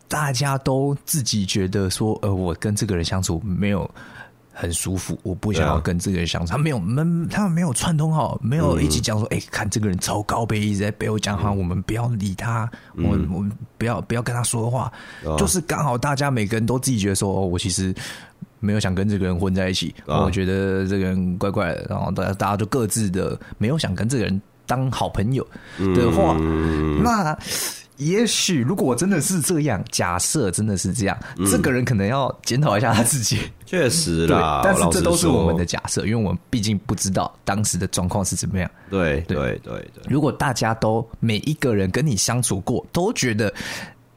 [0.08, 3.88] 大家都自己觉得说，呃，我跟这个人相处没有
[4.52, 6.52] 很舒服，我不想要跟这个人相处。
[6.52, 14.92] 啊、他没有，们他们没有串通好，没有一起讲说，哎、嗯欸，看这个人超高呗，一直在背后讲话，嗯、我们不要理他，嗯、我们我们不要不要跟他说话，
[15.24, 17.94] 嗯、就是刚好大家每个人都自己觉得说，哦，我其实。
[18.64, 25.46] 没有想跟这个人混在一起，啊、我觉得这个人怪怪的，然后大家大家就各自的没有想跟这个人当好朋友
[25.78, 27.36] 的话，嗯、那
[27.98, 33.38] 也许如果真的是这样，假设真的是这样，嗯、这个人可能要检讨一下他自己。
[33.66, 38.68] 确实啦，但是这都是我们的假设，因为我们毕竟不知道当时的状况是怎么样。
[38.90, 43.52] 对对对对，如果大家都每一个人跟你相处过，都觉得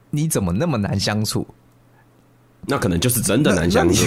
[0.10, 1.46] 你怎么那么难相处？
[2.66, 4.04] 那可能就是真的难相处。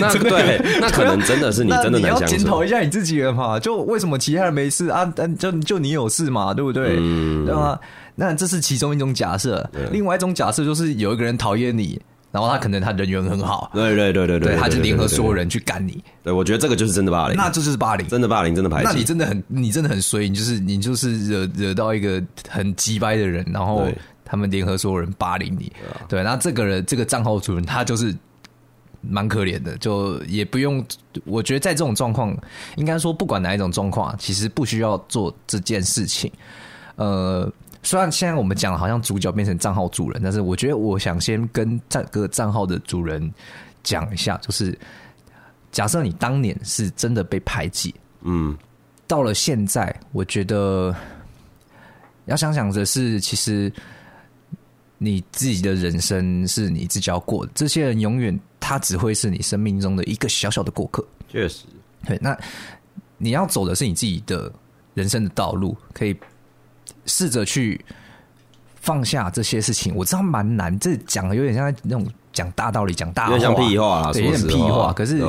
[0.00, 2.24] 那 对，那可能真的是你真的难相处。
[2.24, 3.58] 你要检讨一下你自己了嘛？
[3.58, 5.04] 就为什么其他人没事啊？
[5.38, 6.54] 就就你有事嘛？
[6.54, 6.96] 对不对？
[6.98, 7.78] 嗯、对吗？
[8.14, 9.68] 那这是其中一种假设。
[9.90, 13.70] 另外一种假设就是有一个人讨厌你，然后他可能他人缘很好。
[13.74, 16.02] 对对对对对，他就联合所有人去干你。
[16.22, 17.36] 对，我觉得这个就是真的霸凌。
[17.36, 18.84] 那这就是霸凌，真的霸凌，真的排挤。
[18.86, 23.86] 那你真的很，你真的很衰，你就是你就是惹惹到一个很鸡掰的人，然后。
[24.32, 25.70] 他们联合所有人霸凌你，
[26.08, 28.16] 对，那这个人这个账号主人他就是
[29.02, 30.82] 蛮可怜的，就也不用。
[31.26, 32.34] 我觉得在这种状况，
[32.76, 36.32] 应该说不管哪一种状况，其实不需要做这件事情。
[36.96, 37.46] 呃，
[37.82, 43.30] 虽然现在我们讲好像主角变成账号主人，但是我觉得我想先跟这个账号的主人
[43.82, 44.74] 讲一下，就是
[45.70, 48.56] 假设你当年是真的被排挤，嗯，
[49.06, 50.96] 到了现在，我觉得
[52.24, 53.70] 要想想的是，其实。
[55.02, 61.04] 你自己的人生是你自己要过的，这些人永远他只会是你生命中的一个小小的过客。
[61.28, 61.64] 确实，
[62.06, 62.38] 对，那
[63.18, 64.52] 你要走的是你自己的
[64.94, 66.16] 人生的道路，可以
[67.06, 67.84] 试着去
[68.76, 69.94] 放下这些事情。
[69.94, 72.06] 我知道蛮难，这讲的有点像那种。
[72.32, 74.92] 讲大道理，讲大话，有点像屁话啦，对，有点屁话。
[74.92, 75.22] 可是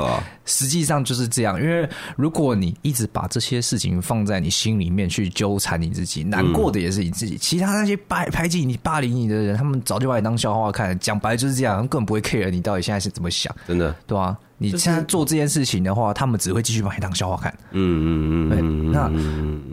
[0.45, 7.37] 实际上就是这样，因为如果你一直把这些事情放在你心里面去纠缠你自己，难过的也是你自己。
[7.37, 10.97] 其他那些排排挤你、霸凌你的人，他们早就把你当笑话看。
[10.99, 14.37] 讲白就是这样，他们根本不会 care 你到底现在是怎么想，真的，对吧？
[14.57, 17.53] 你现在做这件事情的话，他们只会继续把你当笑话看。
[17.71, 19.09] 嗯嗯嗯，那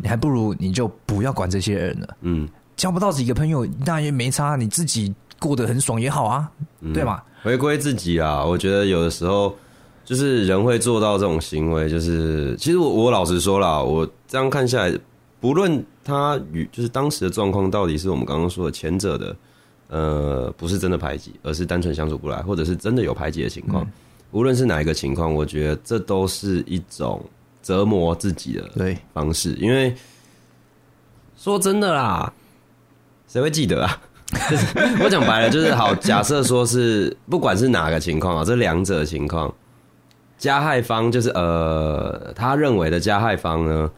[0.02, 2.16] 你还不如你就不要管这些人了。
[2.22, 5.14] 嗯，交不到几个朋友，那也没差，你自己。
[5.40, 6.48] 过得很爽也好啊，
[6.80, 7.20] 嗯、对吗？
[7.42, 9.56] 回归自己啊，我觉得有的时候
[10.04, 14.98] 就是人会做到这种行为，就是其实我我老实说啦，我这样看下来，
[15.40, 19.36] 不论他与就是当时的状况到底是我们刚刚说的前者的，
[19.88, 23.92] 呃，不是真的排挤，而是单纯相处不来，或者是真的有排挤的情况，嗯、
[24.32, 27.24] 无论是哪一个情况，我觉得这都是一种
[27.62, 29.94] 折磨自己的对方式，因为
[31.38, 32.30] 说真的啦，
[33.28, 34.02] 谁会记得啊？
[34.48, 34.66] 就 是
[35.02, 35.94] 我讲白了，就是好。
[35.96, 39.52] 假设说是不管是哪个情况啊，这两者情况，
[40.38, 43.90] 加害方就是呃，他认为的加害方呢，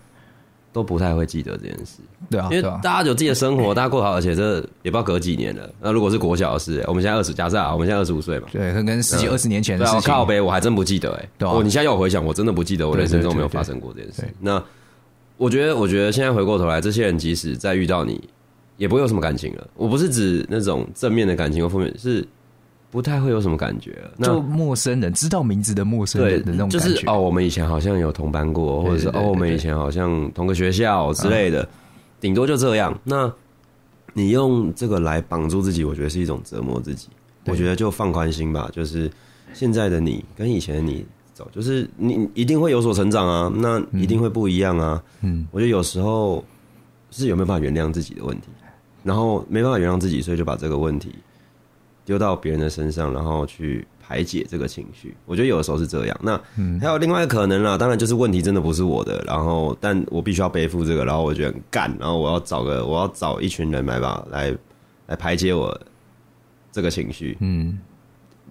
[0.73, 1.99] 都不太会记得这件事。
[2.31, 5.69] 对啊，因为大家有自己的生活，大家过好，而且这也不知道隔几年了。
[5.81, 10.01] 那如果是国小的事，我们现在二十，假设啊，我们现在二十五岁嘛，对，跟十几二十年前的事情。
[10.01, 11.29] 靠北，我还真不记得哎。
[11.37, 14.23] 对啊，你现在要我回想，我真的不记得我人生中没有发生过这件事。
[14.41, 14.63] 那
[15.37, 18.19] 我觉得，我觉得现在回过头来，这些人即使再遇到你。
[18.77, 19.69] 也不会有什么感情了。
[19.77, 22.27] 我不是指那种正面的感情或负面，是
[22.91, 24.13] 不太会有什么感觉了。
[24.17, 31.69] 那就陌生人知道名字的陌生人的那种感觉，就是哦，我们以前好像有同班过，或者是哦，我们以前好像同个学校之类的，
[32.21, 32.99] 顶多就这样。
[33.05, 33.33] 那
[34.13, 37.09] 你用这个来绑住自己，我觉得是一种折磨自己。
[37.47, 39.11] 我觉得就放宽心吧，就是
[39.53, 41.05] 现在的你跟以前的你
[41.35, 45.03] 走，就是你一定会有所成长啊，那一定会不一样啊。
[45.23, 46.45] 嗯，我觉得有时候
[47.11, 48.49] 是有没有办法原谅自己的问题，
[49.03, 51.15] 然后没办法原谅自己，所以就把这个问题
[52.05, 55.15] 丢到别人的身上，然后去排解这个情绪。
[55.27, 56.21] 我觉得有的时候是这样。
[56.23, 56.41] 那
[56.81, 64.57] 还有另外一个可能啦，当然就是问题真的不是我的，然后但我必须要背负这个，然后我觉得很干，然后我要找个我要找一群人来吧，来
[65.07, 65.79] 来排解我。
[66.75, 67.79] 这个情绪，嗯，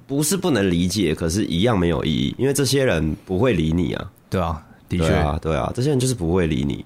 [0.05, 4.11] 不是不能理解，可是一样没有意义，因为这些人不会理你啊。
[4.29, 6.85] 对啊，的确啊，对啊，这些人就是不会理你，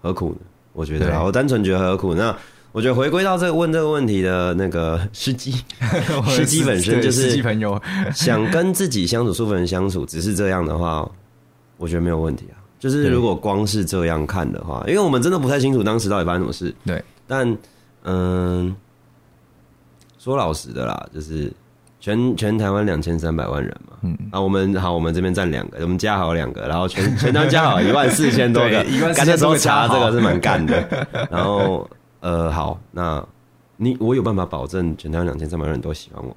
[0.00, 0.38] 何苦呢？
[0.72, 2.12] 我觉得啊，我单纯觉得何苦？
[2.16, 2.36] 那
[2.72, 5.54] 我觉得回归到这个问这个问题的那个司机，
[6.28, 7.80] 司机本身就是朋友，
[8.14, 11.08] 想跟自己相处、舒服人相处，只是这样的话，
[11.76, 12.56] 我觉得没有问题啊。
[12.80, 16.74] 就是如果光是这样看的话，因为我们真的不太清楚当时到底发生什么事。
[16.84, 17.56] 对，但
[18.04, 18.74] 嗯。
[20.18, 21.52] 说老实的啦，就是
[21.98, 31.08] 全全台湾两千三百万人嘛，嗯啊，我们好，我们这边占两个，我们加好两个，然后全全台加好 一万四千多个，一万四千多个查这个是蛮干的。
[31.28, 31.90] 然后
[32.22, 33.22] 呃，好，那
[33.76, 36.34] 你我有办法保证全台湾两千三百万人都喜欢我，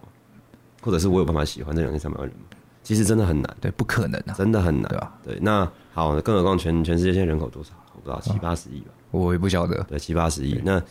[0.82, 2.44] 或者是我有办法喜欢这两千三百万人吗？
[2.84, 5.14] 其实真的很难，对，不可能啊，真的很难，对吧？
[5.24, 7.72] 对，那好，更何况全全世界现在人口多少？
[7.96, 10.82] 我不知道，七八十亿吧，我也不晓得，对，七八十亿，那。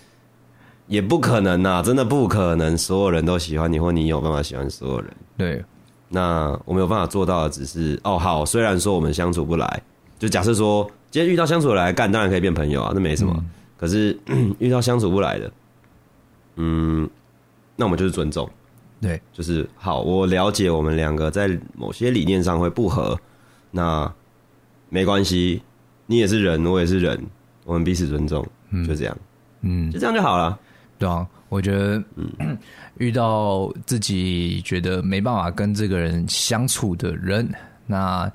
[0.87, 5.11] 也不可能呐，真的不可能，所有人都喜欢你，或你有办法喜欢所有人。
[5.35, 5.65] 对，
[6.11, 9.83] 那我没有办法做到的，只是哦，好，虽然说我们相处不来，
[10.19, 13.35] 就假设说今天遇到相处来干，当然可以变朋友啊，那没什么。
[13.35, 13.51] 嗯、
[13.85, 14.19] 可是
[14.59, 15.53] 遇到相处不来的，
[16.57, 17.07] 嗯，
[17.77, 18.49] 那我们就是尊重，
[18.99, 23.15] 对，就是好，我了解我们两个在某些理念上会不合，
[23.71, 24.11] 那
[24.89, 25.63] 没关系，
[26.07, 27.23] 你也是人，我也是人，
[27.67, 29.15] 我们彼此尊重，嗯、就这样，
[29.61, 30.59] 嗯，就这样就好了。
[30.97, 32.57] 对啊，我觉得，嗯，
[32.97, 37.47] 遇到自己觉得没办法跟这个人相处的人，
[37.87, 38.33] 那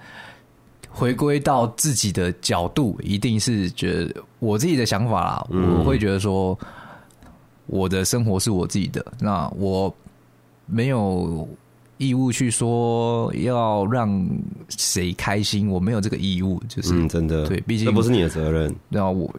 [0.89, 5.47] 回归到自己的角度，一定是觉得我自己的想法啦。
[5.49, 6.58] 我会觉得说，
[7.67, 9.93] 我的生活是我自己的，那我
[10.65, 11.47] 没有
[11.97, 14.28] 义务去说要让
[14.69, 18.75] 谁开心，我没有这个义务，就是、嗯、真的，对，毕竟这不是你的责任。
[18.89, 19.34] 那我。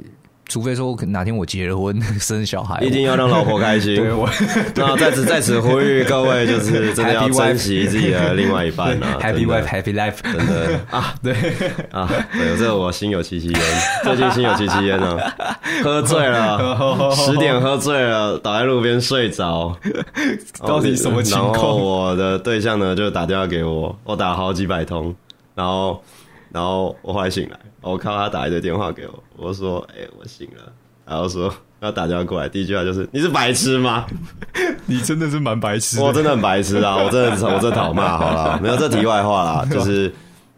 [0.50, 3.94] 除非说哪天我结了婚 生小孩，一定要让老婆开心。
[3.94, 4.28] 对，我
[4.74, 9.16] 那在此在此呼吁各位，就是真的要珍惜自己的另外一半啊！
[9.22, 11.32] Happy wife, happy life，真的啊，对
[11.92, 13.60] 啊，对，这我心有戚戚焉，
[14.02, 15.16] 最近心有戚戚焉呢，
[15.84, 19.76] 喝醉了，十点喝醉了，倒在路边睡着，
[20.66, 21.52] 到底什么情况？
[21.52, 25.14] 然后我的对象呢就打电话给我，我打了好几百通，
[25.54, 26.02] 然后
[26.50, 27.56] 然后我后来醒来。
[27.82, 30.72] 我看到他打一堆电话给我，我说：“哎、欸，我醒了。”
[31.06, 34.06] 然后说要打电话过来，第一句话就是：“你是白痴吗？”
[34.86, 36.96] 你真的是蛮白痴，我真的很白痴啊！
[36.96, 40.12] 我真的，我真的讨骂好了，没有这题外话啦， 就是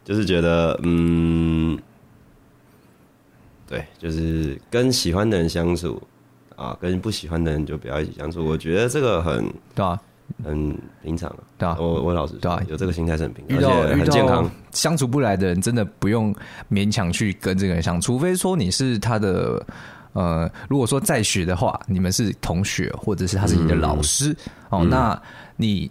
[0.05, 1.79] 就是觉得，嗯，
[3.69, 6.03] 对，就是跟喜欢的人相处
[6.57, 8.45] 啊，跟不喜欢的人就不要一起相处。
[8.45, 9.99] 我觉得这个很对啊。
[10.45, 14.51] 很平常啊，对啊，我我老实说，对啊，有这个心态是很平常，遇到而且很健康。
[14.73, 16.35] 相处不来的人，真的不用
[16.71, 19.65] 勉强去跟这个人相处，除非说你是他的
[20.15, 24.37] 呃，如果说在学的话，你们是同学，或者是他是你的老师、嗯、
[24.71, 25.23] 哦，嗯、那
[25.57, 25.91] 你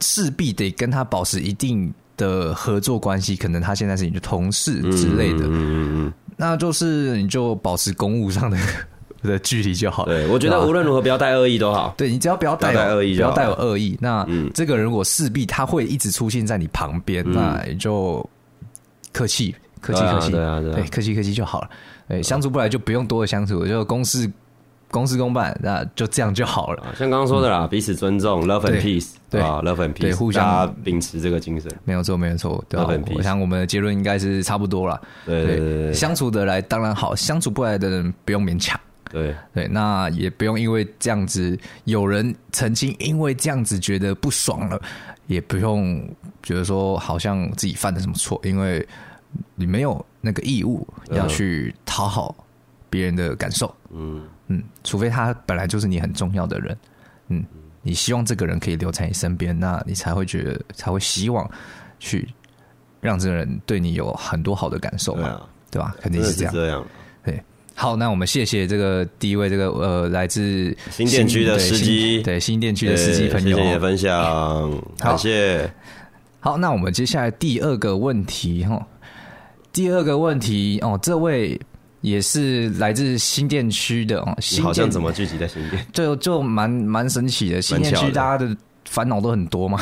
[0.00, 8.58] 势必得跟他保持一定的合作关系，可能他现在是你的同事之类的，嗯嗯嗯，那就是你就保持公务上的。
[9.22, 10.04] 的距离就好。
[10.04, 11.94] 对，我觉得无论如何不要带恶意都好。
[11.98, 13.96] 对，你只要不要带恶意，不要带有恶意。
[14.00, 18.28] 那这个人如果势必他会一直出现在你旁边，那你就
[19.12, 21.70] 客气客气客气，对啊对，客气客气就好了。
[22.08, 24.30] 对，相处不来就不用多的相处，就公事
[24.90, 26.82] 公事公办，那就这样就好了。
[26.98, 32.62] 像刚刚说的啦，彼此尊重，love and peace，对啊，love and peace，对，互相秉持这个精神，没有错没有错。
[32.68, 35.00] 对啊，我想我们的结论应该是差不多了。
[35.24, 38.78] 对，相处得来当然好，相处不来的人不用勉强。
[39.12, 44.80] 对对，那也不用因为这样子，有人曾经因为这样子觉得不爽了，
[45.26, 46.02] 也不用
[46.42, 48.84] 觉得说好像自己犯了什么错，因为
[49.54, 52.34] 你没有那个义务要去讨好
[52.88, 53.72] 别人的感受。
[53.90, 56.76] 嗯嗯，除非他本来就是你很重要的人，
[57.28, 57.44] 嗯，
[57.82, 61.48] 你希望这个人可以留在你身边，那你才会觉得才会希望
[61.98, 62.28] 去
[63.00, 65.40] 让这个人对你有很多好的感受嘛，
[65.70, 65.94] 对吧？
[66.00, 66.52] 肯定是这样。
[66.54, 66.86] 这样。
[67.24, 67.42] 对。
[67.74, 75.68] 好，那我们谢谢这个第一位这个呃来自新店区的司机，对新店区的司机朋友，谢谢你的分享，感谢。
[76.38, 78.84] 好，那我们接下来第二个问题哈，
[79.72, 81.58] 第二个问题哦，这位
[82.02, 84.64] 也是来自新店区的哦，新店。
[84.64, 85.86] 好像怎么聚集在新店？
[85.92, 88.56] 就就蛮蛮神奇的，新店区大家的
[88.92, 89.80] 烦恼都很多嘛，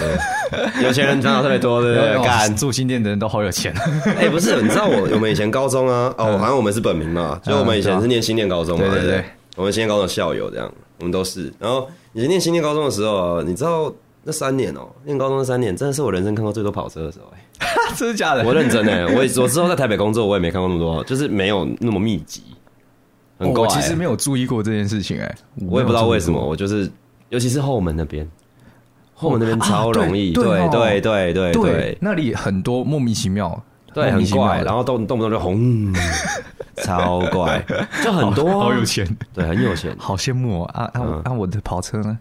[0.83, 2.25] 有钱人烦恼特别多，对 不对？
[2.25, 3.75] 干住新店的人都好有钱。
[4.17, 9.25] 哎，不是，你知道我我们以前高中啊， 哦，好像我们是本名嘛，就我们以前是念新店高中嘛，对对对，
[9.57, 11.53] 我们新店高中校友这样，我们都是。
[11.59, 13.93] 然后以前念新店高中的时候，你知道？
[14.23, 18.45] 那三年哦、喔，念高中那三年，真的是我人生看过最多跑车的时候哎、欸， 真的假的？
[18.45, 22.43] 我认真哎，我我之后在台北工作，我也没看过那么多，就是没有那么密集。
[23.39, 23.51] 很。
[23.51, 25.35] 我其实没有注意过这件事情哎、
[25.71, 26.89] 我也不知道为什么，我就是，
[27.31, 28.31] 尤其是后门那边，
[29.21, 33.63] 后门那边超容易，对对对对对，那里很多莫名其妙，
[33.93, 35.93] 对，很怪，然后动动不动就轰，
[36.83, 37.63] 超怪，
[38.03, 41.33] 就很多，好有钱，对，很有钱，好羡慕啊啊啊！
[41.33, 42.19] 我的跑车呢？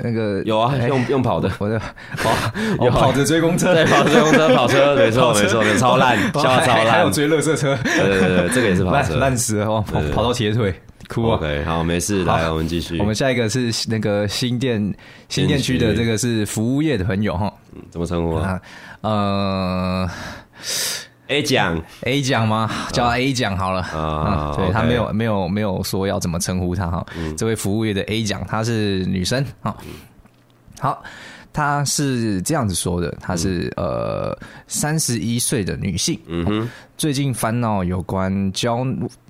[0.00, 1.80] 那个有啊，用用跑的，我的
[2.18, 2.30] 跑，
[2.84, 10.78] 有跑着追公车，对，跑着追公车， 跑车，没错没错，超烂，笑超烂，还有追乐色车，对对对，这个也是跑车，烂死了，跑跑到铁腿，
[11.08, 12.98] 哭啊！OK，好，没事，来，我们继续。
[12.98, 14.94] 我们下一个是那个新店
[15.28, 17.52] 新店区的这个是服务业的朋友哈，
[17.90, 18.60] 怎么称呼啊？
[19.00, 20.10] 呃。
[21.28, 22.70] A 奖 A 奖吗？
[22.90, 24.54] 叫 A 奖好了啊。
[24.56, 27.04] 对他没有没有没有说要怎么称呼他哈。
[27.36, 29.76] 这位服务业的 A 奖，她是女生哈。
[30.80, 31.02] 好，
[31.52, 34.34] 她是这样子说的，她是呃
[34.68, 36.18] 三十一岁的女性。
[36.28, 38.86] 嗯哼，最近烦恼有关交。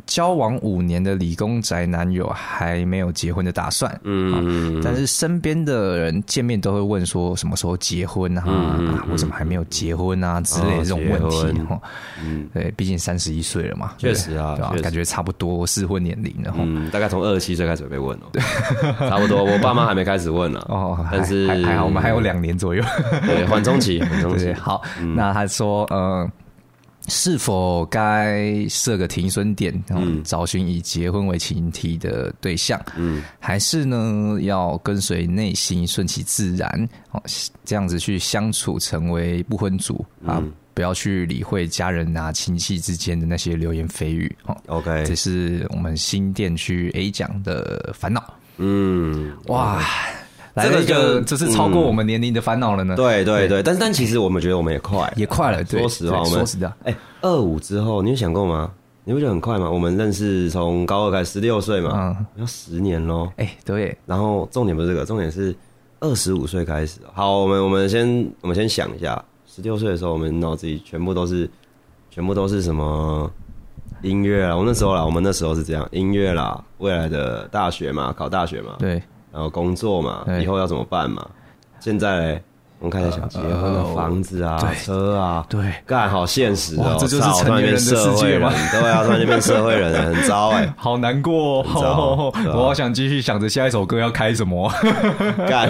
[0.07, 8.43] 交往五年的理工宅男友还没有结婚的打算，嗯，但是身边的人见面都会问说什么时候结婚啊？
[8.47, 10.41] 嗯，为什么还没有结婚啊？
[10.41, 11.79] 之类的这种问题哈，
[12.25, 14.75] 嗯，对，毕竟三十一岁了嘛，确实啊，对吧？
[14.83, 18.41] 感觉差不多适婚年龄了哈，嗯，大概从二十七岁开始被问哦，对，
[19.11, 22.83] 差不多，我爸妈还没开始问呢，哦，但是还好，我们还有两年左右，
[23.27, 24.81] 对，缓冲期，缓冲期， 好，
[25.15, 26.27] 那他说，嗯。
[27.09, 32.81] 是否该设个停损点，然后找寻以结婚为前提的对象？
[32.97, 37.23] 嗯，还是呢，要跟随内心，顺其自然，哦，
[37.65, 40.43] 这样子去相处，成为不婚族啊，
[40.75, 44.37] 不要去理会家人啊、亲戚之间的那些流言蜚语。
[44.45, 48.35] 哦，OK，这是我们新店区 A 讲的烦恼。
[48.59, 49.83] 嗯，哇。
[50.59, 52.97] 这个就这是超过我们年龄的烦恼了呢。
[52.97, 55.65] 对对对，但是但其实我们觉得我们也快，也快了。
[55.65, 58.71] 说实话，我们说实的，哎，二五之后，你有想过吗？
[59.05, 59.71] 你不觉得很快吗？
[59.71, 63.31] 我们认识从高二开始，十六岁嘛，嗯，要十年喽。
[63.37, 63.97] 哎，对。
[64.05, 65.57] 然后重点不是这个，重点是
[66.01, 67.01] 二十五岁开始。
[67.15, 68.07] 好，我们我们先
[68.43, 71.49] 我们先想一下，十六岁的时候，我们脑子里全部都是
[72.11, 73.31] 全部都是什么
[74.03, 74.55] 音乐啊？
[74.55, 79.03] 我那时候啦，我们那时候是这样，音乐啦，未来的大学嘛，考大学嘛，对。
[79.33, 81.27] 然后工作嘛，以后要怎么办嘛？
[81.81, 82.41] 现在
[82.81, 88.53] 我们开始想结婚的房子啊，车啊，对，干好现实哦，这就是成年人的世界嘛。
[88.71, 92.33] 对啊，突然间变社会人，很糟哎， 好难过哦。
[92.55, 94.73] 我好想继续想着下一首歌要开什么。
[95.49, 95.69] 干，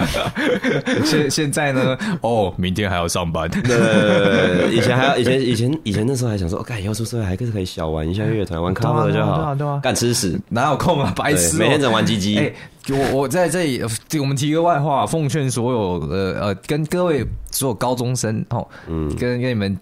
[1.03, 1.97] 现现在呢？
[2.21, 3.49] 哦，明天还要上班。
[3.49, 9.79] 对，以前还要以前以前以前那时候还想说，干以后出社会还可以可以小玩一下乐团，玩 cover 就好。
[9.79, 12.51] 干吃屎，哪有空啊，白痴，每天整玩鸡鸡。
[12.87, 13.81] 我我在这里，
[14.19, 19.77] 我们提个外话，奉劝所有呃呃，跟各位所有高中生哦，嗯，跟跟你们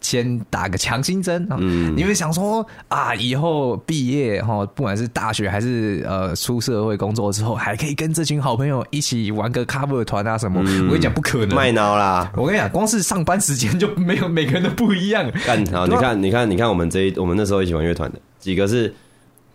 [0.00, 10.60] 先打个强心针啊，嗯，你们想说啊，以后毕业哈，不管是大学还是呃出社会工作之后，还可以跟这群好朋友一起玩个 cover 团啊什么？
[10.66, 12.30] 嗯、我跟你讲，不可能，麦闹啦！
[12.36, 15.30] 我跟你讲，光是上班时间就没有 每个人都不一样。
[15.46, 18.92] 干好，你看，你看，你看，我们这一我们那时候一起玩乐团的几个是。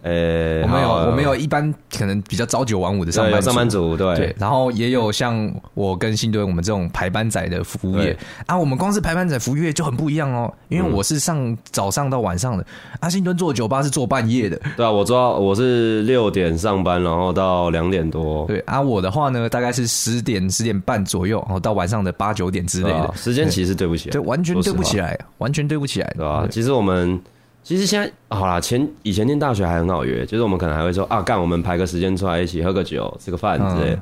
[0.07, 8.17] 呃，欸、我们有，我们有，一般可能比较朝九晚五的上班上班族，对，对，然后也有像我跟新墩我们这种排班仔的服务业。
[8.45, 12.65] 啊，我们光是排班仔服务业就很不一样哦，因为我是上早上到晚上的，
[13.01, 27.19] 阿、新墩做酒吧是做半夜的，对啊，我做我是六点上班，然后到两点多，对啊，我的话呢，大概是十点十点半左右，然后到晚上的八九点之类的，啊、时间其实对不起来，对，完全对不起来，完全对不起来，对吧、其实我们。
[27.67, 33.99] 其实现在好啦，前以前念大学还很好约，就是我们可能还会说啊，干我们排个时间出来一起喝个酒、吃个饭之类的。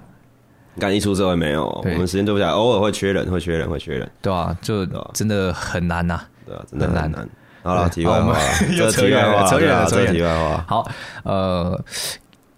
[0.78, 4.86] 干、嗯、一出社会没有，我们时间对不起来，偶尔会缺人，会缺人，会缺人，对啊，就
[5.16, 7.12] 真的很难呐、啊，对啊，真的很难。
[7.12, 7.30] 难
[7.64, 8.38] 好了，题外话，
[8.78, 10.64] 又扯远了，扯远了，扯题外话。
[10.68, 10.92] 好，
[11.24, 11.84] 呃，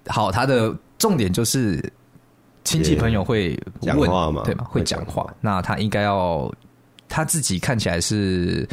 [0.08, 1.82] 好，他的重点就是
[2.66, 4.66] 亲戚朋友会讲话嘛，对吗？
[4.70, 6.53] 会讲话，话那他应该要
[7.08, 8.68] 他自己看起来是。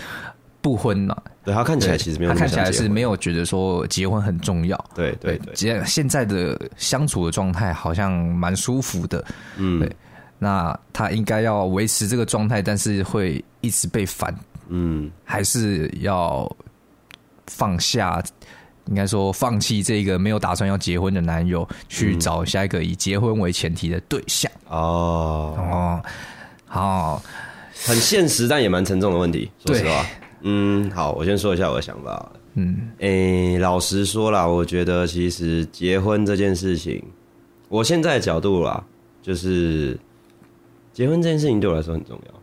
[0.65, 1.15] 不婚嘛。
[1.45, 4.83] 对，他看起来其实没有，他看起来是没有觉得说结婚很重要。
[4.95, 9.23] 对对对，现现在的相处的状态好像蛮舒服的。
[9.59, 9.97] 嗯，对，
[10.39, 14.35] 那他应该要维持这个状态，但是会一直被烦。
[14.69, 16.51] 嗯，还是要
[17.47, 18.25] 放下，
[18.87, 24.51] 应该说放弃这个没有打算要结婚的男友，去找下一个以结婚为前提的对象。
[24.69, 26.03] 哦哦，
[26.67, 27.23] 好，
[27.85, 29.51] 很现实，但也蛮沉重的问题。
[29.67, 30.07] 说实话。
[30.47, 32.33] 嗯，好，我先说一下我的想法。
[32.55, 37.03] 嗯，诶、欸，老实说啦，我觉得其实结婚这件事情，
[37.69, 38.85] 我现在的角度啦，
[39.23, 39.99] 就是
[40.93, 42.35] 结婚这件事情对我来说很重要，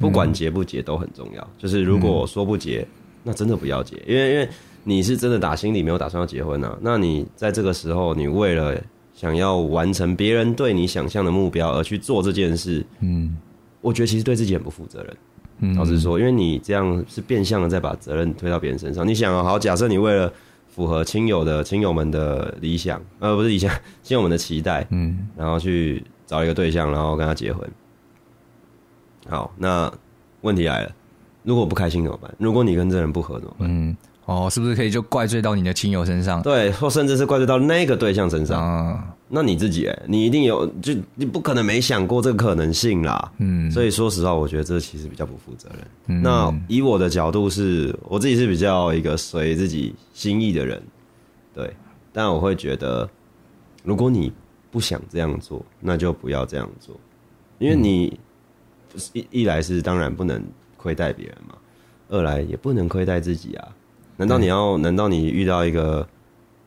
[0.00, 1.48] 不管结不结都很重要。
[1.58, 2.84] 就是如果我说不结，
[3.22, 4.48] 那真的不要结，因为因为
[4.82, 6.76] 你是真的打心里没有打算要结婚啊。
[6.80, 8.82] 那你在这个时候，你为了
[9.14, 13.36] 想要完成别人对你想象的目标而去做这件事，嗯，
[13.82, 15.16] 我觉得其实对自己很不负责任。
[15.76, 19.06] 老实说，因为你这样是变相的在把责任推到别人身上。
[19.06, 20.32] 你想啊，好，假设你为了
[20.68, 27.66] 符合亲友的亲友们的理想，呃，不是理想，亲友们的期待，嗯，然后去找一个对象，然后跟他结婚。
[29.28, 29.92] 好，那
[30.42, 30.92] 问题来了，
[31.42, 32.32] 如果不开心怎么办？
[32.38, 33.68] 如果你跟这人不合怎么办？
[33.70, 33.96] 嗯。
[34.26, 36.42] 哦，是不是可以就怪罪到你的亲友身上？
[36.42, 38.60] 对，或甚至是怪罪到那个对象身上。
[38.60, 43.32] 嗯，那你自己，哎，你一定有，就你不可能没想过这个可能性啦。
[43.38, 45.86] 嗯，所以说实话，我觉得这其实比较不负责任。
[46.08, 50.82] 嗯，那以我的角度是，我自己是比较一个随自己心意的人，
[51.54, 51.72] 对。
[52.12, 53.08] 但我会觉得，
[53.84, 54.32] 如果你
[54.72, 56.98] 不想这样做，那就不要这样做，
[57.58, 58.18] 因为你
[59.12, 60.42] 一一来是当然不能
[60.76, 61.54] 亏待别人嘛，
[62.08, 63.68] 二来也不能亏待自己啊。
[64.16, 64.78] 难道你要？
[64.78, 66.06] 难道你遇到一个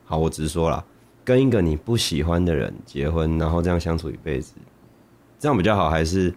[0.04, 0.16] 好？
[0.18, 0.84] 我直说了，
[1.24, 4.54] 跟一个你不喜欢的人结婚，然后这样相处一辈子，
[5.38, 6.32] 这样比较好，还是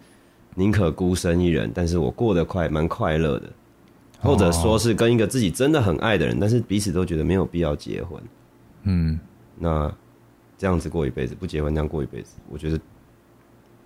[0.54, 3.48] 宁可孤身一人，但是我过得快，蛮快乐的，
[4.20, 8.22] 或者说是跟一个自己真的很爱的人，但是彼此都觉得没有必要结婚，
[8.82, 9.18] 嗯，
[9.56, 9.92] 那
[10.58, 12.80] 这样子过一辈子，不结婚这样过一辈子，我觉得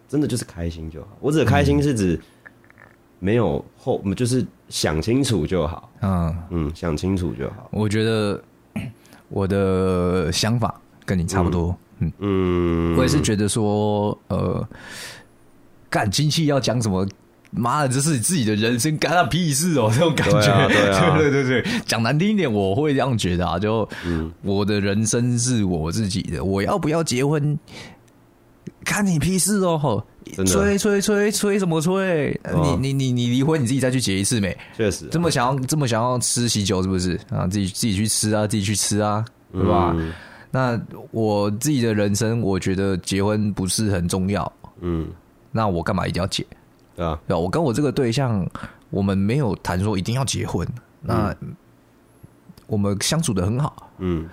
[0.09, 1.09] 真的就是开心就好。
[1.21, 2.19] 我指的开心是指。
[3.19, 5.91] 没有后，就是想清楚就好。
[6.03, 7.69] 嗯嗯，想清楚就好。
[7.71, 8.43] 我觉得
[9.29, 11.77] 我的想法跟你差不多。
[12.01, 14.69] 嗯嗯，我也是觉得说，呃，
[15.91, 17.05] 干亲戚要讲什么，
[17.51, 20.41] 妈的，这是你自己的人生，干他屁事哦，这种感觉。
[20.41, 23.59] 对啊，对啊， 对对对，讲难听一点，我会这样觉得啊。
[23.59, 23.89] 就
[24.43, 27.59] 我的人生是我自己的，我要不要结婚，
[28.89, 29.77] 干你屁事哦。
[29.77, 30.07] 吼
[30.47, 32.39] 催催催催什么催？
[32.55, 34.57] 你你你你离婚，你自己再去结一次没？
[34.77, 37.47] 确实，这么想要这么想要吃喜酒是不是啊？
[37.47, 39.23] 自己自己去吃啊，自己去吃啊，
[39.53, 39.95] 对吧？
[40.51, 40.81] 那
[41.11, 44.51] 我自己的人生，我觉得结婚不是很重要。
[44.81, 45.09] 嗯，
[45.53, 46.43] 那我干嘛一定要结？
[46.97, 48.47] 啊对吧，我跟我这个对象，
[48.91, 50.67] 我们没有谈说一定要结婚。
[51.01, 51.35] 那
[52.67, 53.91] 我们相处的很好。
[53.99, 54.29] 嗯。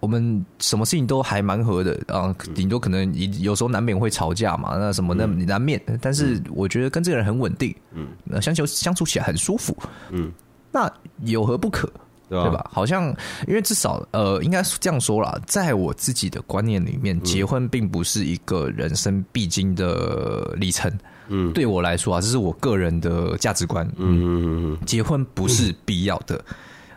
[0.00, 5.82] 我们什么事情都还蛮合的啊，顶多可能有时候难免会吵架嘛，那什么那难免。
[6.00, 9.76] 但是我觉得跟这个人很稳定，嗯，相处相处起来很舒服，
[10.10, 10.32] 嗯，
[10.70, 10.88] 那
[11.24, 11.90] 有何不可，
[12.28, 12.64] 对吧？
[12.72, 13.08] 好像
[13.48, 20.96] 因为至少呃，应该是这样说啦，在我自己的观念里面，结婚并不是一个人生必经的历程，
[21.26, 26.44] 嗯，对我来说啊，这是我个人的价值观，嗯嗯嗯，结婚不是必要的，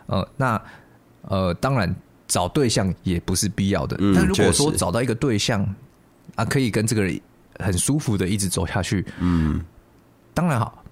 [0.06, 0.62] 呃，那
[1.22, 1.92] 呃，当然。
[2.32, 5.62] 找对象也不是必要的，嗯、但如果说找到一个对象
[6.34, 7.20] 啊，可以跟这个人
[7.58, 9.60] 很舒服的一直走下去，嗯，
[10.32, 10.82] 当然好。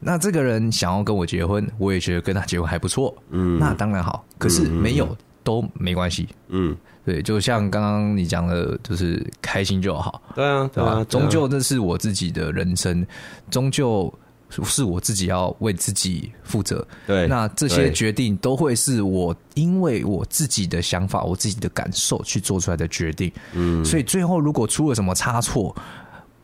[0.00, 4.24] 那这个人想要跟我结婚，我也觉得跟他结婚还不错，嗯，那当然好。
[4.38, 6.74] 可是没有都没关系，嗯，
[7.04, 11.04] 对，就像刚刚你讲的，就是开心就好，对啊，对吧？
[11.10, 13.06] 终究这是我自己的人生，
[13.50, 14.10] 终究。
[14.48, 25.74] 是我自己要为自己负责，对，那这些决定都会是我因为我自己的想法、我自己的感受去做出来的决定，嗯，所以最后如果出了什么差错，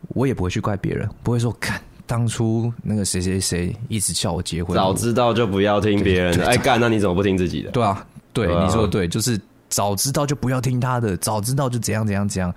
[0.08, 7.70] 我也不会去怪别人，不会说看当初那个谁谁谁一直叫我结婚，早知道就不要听别人的，哎干，那你怎么不听自己的？
[7.70, 12.52] 对啊，对，你说的对，就是早知道就不要听他的，早知道就怎样怎样怎样。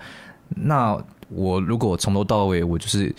[0.48, 3.14] 那我如果从头到尾我就是。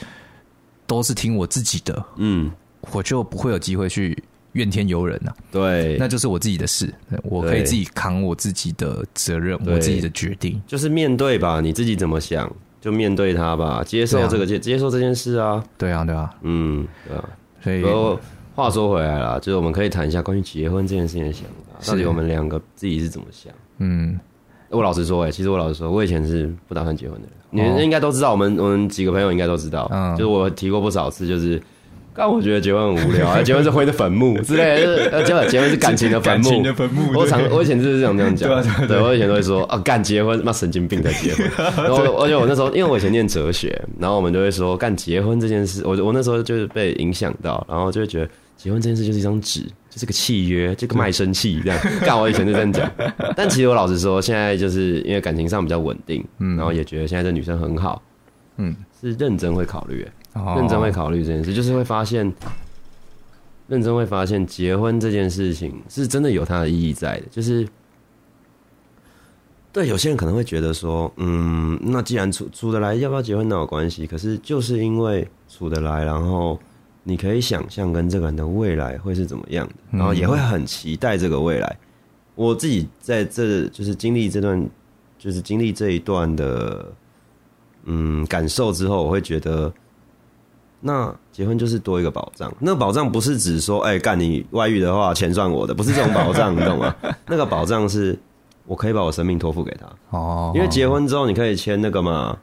[0.88, 2.52] 都是听我自己的，嗯，
[2.92, 4.18] 我就不会有机会去
[4.54, 5.32] 怨天尤人呐。
[5.52, 6.92] 对，那就是我自己的事，
[7.24, 11.62] 我可以自己扛我自己的责任，我自己的决定，就是面对吧。
[11.62, 15.64] 你自己怎么想，就面对它吧，接受这个接接受这件事啊。
[15.78, 17.30] 对啊，对啊，嗯，对啊。
[17.62, 17.84] 所以，
[18.56, 23.54] 话说回来了，就是我们可以谈一下关于结婚这件事情的想法，到底我们两个自己是怎么想？
[23.80, 24.20] 嗯。
[24.70, 27.32] 我老实说，哎，其实我老实说，我以前是不打算结婚的人。
[27.50, 31.62] 你们应该都知道，我们我们几个朋友应该都知道，嗯，就是我提过不少次，就是
[32.14, 36.50] 但我觉得结婚很无聊啊，结婚是灰的坟墓之类的，结婚结婚是感情的坟墓。
[36.64, 37.18] 的坟墓。
[37.18, 41.48] 我常我以前就是这样这样讲，对我以前都会说啊，干结婚，妈神经病才结婚。
[41.78, 49.62] 然后而且我那时候，因为我以前念哲学，然后我们就会说，干结婚这件事，我我那时候就是被影响到，然后就会觉得结婚这件事就是一张纸，
[49.98, 51.80] 就是个契约，这个卖身契这样。
[52.06, 52.92] 干我以前就这样讲，
[53.36, 58.00] 但其实我老实说，现在就是因为感情上比较稳定，嗯，然后也觉得现在这女生很好，
[58.58, 60.08] 嗯，是认真会考虑。
[60.56, 62.32] 认真会考虑这件事，就是会发现，
[63.68, 67.24] 认真会发现结婚这件事情是真的有它的意义在的。
[67.32, 67.68] 就是
[69.72, 74.06] 对有些人可能会觉得说，嗯，那既然处处得来，要不要结婚哪有关系？
[74.06, 76.60] 可是就是因为处得来，然后
[77.08, 81.78] 你可以想象跟这个人的未来会是怎么样的，然后也会很期待这个未来。
[82.36, 84.70] 我自己在这就是经历这段，
[85.18, 86.86] 就是经历这一段的
[87.86, 89.74] 嗯感受之后，我会觉得。
[90.80, 96.96] 那结婚就是多一个保障，那个保障不是指说，哎、欸，干你外遇的话，钱赚我的，不是这种保障， 你懂吗？
[97.26, 98.18] 那个保障是，
[98.68, 99.88] 我可以把我生命托付给他。
[100.16, 102.38] 哦，因为结婚之后，你可以签那个嘛，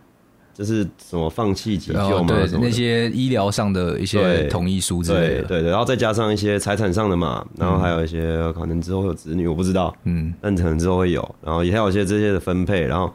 [0.54, 13.12] 就是什么放弃急救嘛，对，那些医疗上的一些同意书之类的，对对对，然后再加上一些财产上的嘛，然后还有一些可能之后会有子女，我不知道，嗯，但可能之后会有，然后也还有一些这些的分配，然后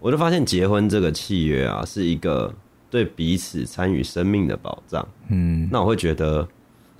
[0.00, 2.52] 我就发现结婚这个契约啊，是一个。
[2.92, 6.44] 对彼此参与生命的保障，嗯，那我会觉得，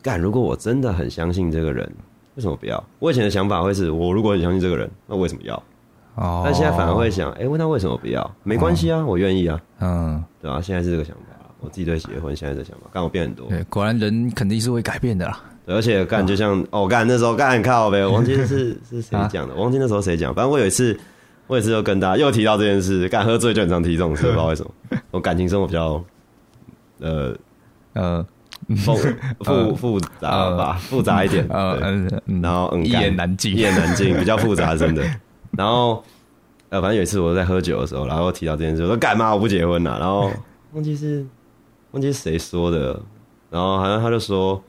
[0.01, 1.84] 干，如果我真的很相信这个人，
[2.36, 2.80] 为什么不要？
[3.01, 5.61] 我以前的想法会是，我如果很相信这个人，那为什么要？
[6.20, 8.30] 哦，但现在反而会想，哎，问他为什么不要？
[8.42, 10.60] 没关系啊，我愿意啊，嗯，对吧？
[10.60, 11.22] 现在是这个想法，
[11.60, 13.48] 我自己对结婚现在的想法，干我变很多。
[13.48, 15.40] 对，果然人肯定是会改变的啦。
[15.66, 20.98] 对，而且干就像哦，干那时候干靠呗，我 忘记是是谁讲的，我忘记那时候谁讲，反正我有一次。
[21.46, 24.70] 我有一次又跟大家又提到这件事，干喝醉就很常提这种事，不知道为什么。
[25.10, 26.00] 我感情生活比较，
[27.00, 27.34] 呃
[27.94, 28.24] 呃
[28.76, 28.94] 复
[29.42, 32.08] 复复杂吧，复杂一点，嗯，
[32.40, 35.02] 然后嗯，一言难尽，一言难尽，比较复杂，真的。
[35.61, 36.02] 然后
[36.70, 39.98] 呃，反正有一次我在喝酒的时候，然后提到这件事，我说干嘛我不结婚了？
[39.98, 40.30] 然后
[40.72, 41.26] 忘记是
[41.90, 42.98] 忘记是谁说的，
[43.50, 44.62] 然后好像他就说，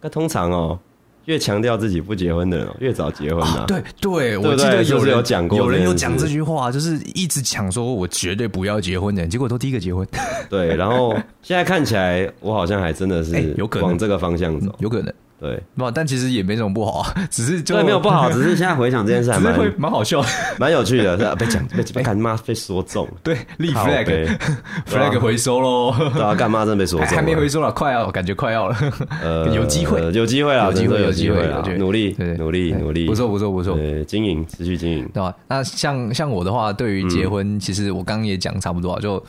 [0.00, 0.78] 那通常哦。
[1.26, 3.64] 越强调自己不结婚的人，越早结婚啊！
[3.66, 10.06] 对对，我记得有人有讲过，有人有讲这句话，就是一直讲说我绝对不要结婚的人，结果都第一个结婚。
[10.48, 15.12] 对，然后现在看起来，我好像还真的是 有可能往这个方向走，有可能。
[15.38, 20.24] 对，不，但其实也没什么不好， 只是就没有不好， 只是现在回想这件事还蛮会蛮好笑，
[20.58, 21.18] 蛮有趣的。
[21.18, 25.94] 是被讲被被干妈被说中，对，立 flag，flag 回收喽。
[26.14, 28.76] 对啊，干妈真的被说中，还没回收了，快要，感觉快要了。
[29.22, 33.76] 呃，有机会，有机会啊，有机会，有机会啊，努力，对，努力，努力，不错，不错，不错。
[34.06, 35.34] 经营，持续经营，对吧？
[35.48, 39.22] 那像像我的话，对于结婚，其实我刚刚也讲差不多，就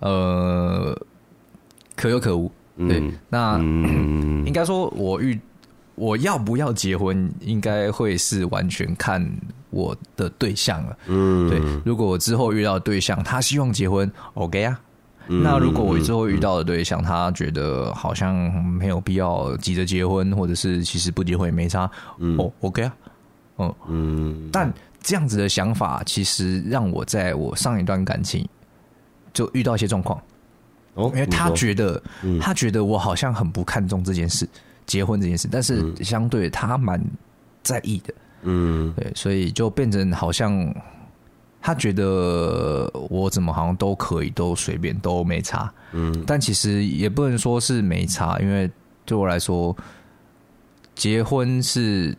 [0.00, 0.94] 呃，
[1.96, 2.52] 可有可无。
[2.86, 5.38] 对，那应该说，我遇。
[6.00, 9.20] 我要不要结婚，应该会是完全看
[9.70, 10.96] 我的对象了。
[11.08, 11.60] 嗯，对。
[11.84, 14.80] 如果我之后遇到的对象，他希望结婚，OK 啊。
[15.26, 18.32] 嗯、那如果我之后遇到的对象，他觉得好像
[18.64, 22.96] 没有必要急着结婚，或者是其实不结婚也没差，嗯、哦，OK 啊。
[23.58, 24.48] 嗯嗯。
[24.52, 24.72] 但
[25.02, 28.48] 这样子的想法，其实让我在我上一段感情
[29.32, 30.22] 就遇到一些状况。
[30.94, 34.48] 哦，因为他觉得，嗯、他觉得我好像很不看重这件事。
[34.86, 36.98] 结婚这件事，但是相对他蛮
[37.62, 40.74] 在意的，嗯，对，所以就变成好像
[41.60, 48.70] 他觉得我怎么好像都可以，都随便，都没差，嗯，但其实也不能说是没差，因为
[49.04, 49.76] 对我来说，
[50.94, 52.16] 结婚是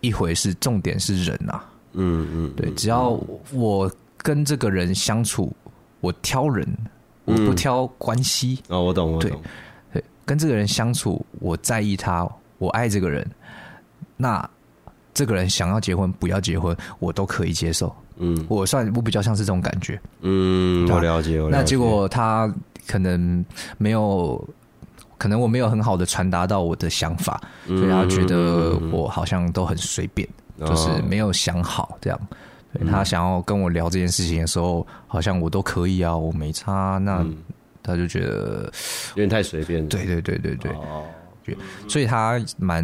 [0.00, 1.64] 一回事，重点是人啊，
[1.94, 3.20] 嗯嗯，对，只要
[3.52, 5.52] 我跟这个人相处，
[5.98, 6.64] 我挑人，
[7.24, 9.30] 我不挑关系，哦，我懂，我懂。
[9.92, 12.26] 对跟这个人相处，我在意他，
[12.58, 13.26] 我爱这个人，
[14.16, 14.48] 那
[15.12, 17.94] 这个人想要结婚不要结婚，我都可以接受。
[18.16, 20.00] 嗯，我算我比较像是这种感觉。
[20.20, 21.40] 嗯，我了解。
[21.40, 21.58] 我了解。
[21.58, 22.52] 那结果他
[22.86, 23.44] 可能
[23.76, 24.42] 没有，
[25.18, 32.20] 可能我没有很好的传达到我的想法，嗯、所以他觉得我好像都很随便，嗯、就是没有想好这样。
[32.80, 36.98] 嗯、他想要跟我聊这件事情的时候，好像我都可以啊，我没差。
[36.98, 37.18] 那。
[37.18, 37.36] 嗯
[37.86, 38.72] 他就觉得
[39.10, 41.04] 有点太随便，对对对对对，哦，
[41.86, 42.82] 所以他蛮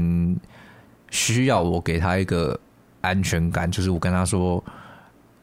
[1.08, 2.60] 需要我给他一个
[3.00, 4.62] 安全感，就是我跟他说，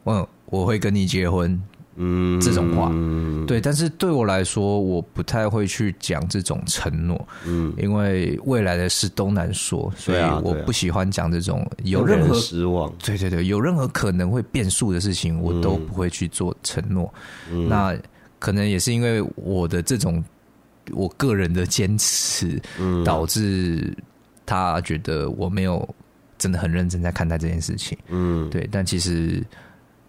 [0.05, 1.59] 嗯，我会跟你结婚，
[1.97, 17.13] 嗯，这种话，嗯，对，但是对我来说，我不太会去讲这种承诺，嗯，因为未来的事都难说，所以我不喜欢讲这种有任何失望，对对对，有任何可能会变数的事情，我都不会去做承诺，
[17.67, 17.97] 那。
[18.39, 20.23] 可能也是因为我的这种
[20.91, 23.03] 我个人的坚持，嗯。
[23.03, 23.91] 导致
[24.45, 25.89] 他觉得我没有
[26.37, 27.97] 真的很认真在看待这件事情。
[28.09, 28.69] 嗯，对。
[28.71, 29.43] 但其实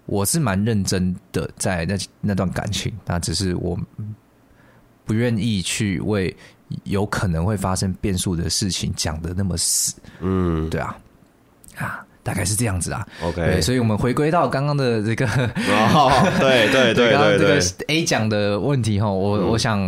[0.09, 3.79] 我是蛮认真的在那那段感情，那只是我
[5.05, 6.35] 不愿意去为
[6.83, 9.95] 有可能会发生变数的事情讲的那么死。
[10.21, 10.97] 嗯，对啊，
[11.77, 12.05] 啊。
[12.21, 15.25] 大概是这样子啊，OK，对，所以我们回归到刚刚的这个，
[15.73, 19.81] 哦，对对对， 这个 A 讲的问题哈，我我想，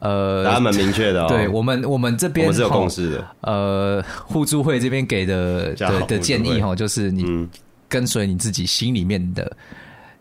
[0.00, 7.46] 呃，答案蛮明确的，哦，对我们我们这边我们是有共识的，呃，互助会这边给的的的建议哈，就是你
[7.88, 9.56] 跟随你自己心里面的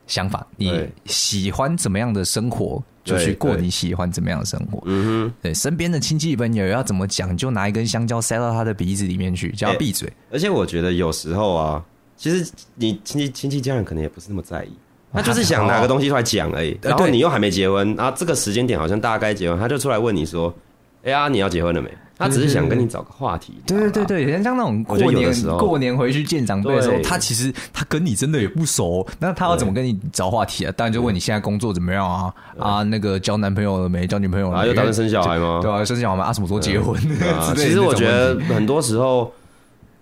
[0.07, 2.81] 想法，你喜欢怎么样的生活？
[3.03, 10.11] 就去过你喜欢怎么样的生活，嗯哼，对，身边的亲戚朋友要怎么讲，就拿一根香蕉塞到他的鼻子里面去，叫他闭嘴。
[10.29, 11.81] 而且我觉得有时候啊，
[12.17, 14.71] 其实你亲戚亲戚家人可能也不是那么在意，
[15.13, 16.77] 他就是想 拿个东西出来讲而已。
[16.81, 20.53] 然后你又还没结婚，然后这个时间点好像大家该结婚，他就出来问你说
[21.07, 21.89] ：“哎呀，你要结婚了没？”
[22.19, 23.61] 他只是想跟你找个话题。
[23.67, 30.73] 对对对对，像那种过年过年回去见长辈的时候，他其实他跟你真的也不熟，那他要怎么跟你找话题啊？
[30.75, 32.33] 当然就问你现在工作怎么样啊？
[32.57, 34.07] 啊，那个交男朋友了没？
[34.07, 34.63] 交女朋友了没？
[34.63, 35.59] 啊，又打算生小孩吗？
[35.61, 36.23] 对啊，生小孩吗？
[36.25, 36.99] 啊，什么时候结婚？
[37.55, 39.31] 其实我觉得很多时候，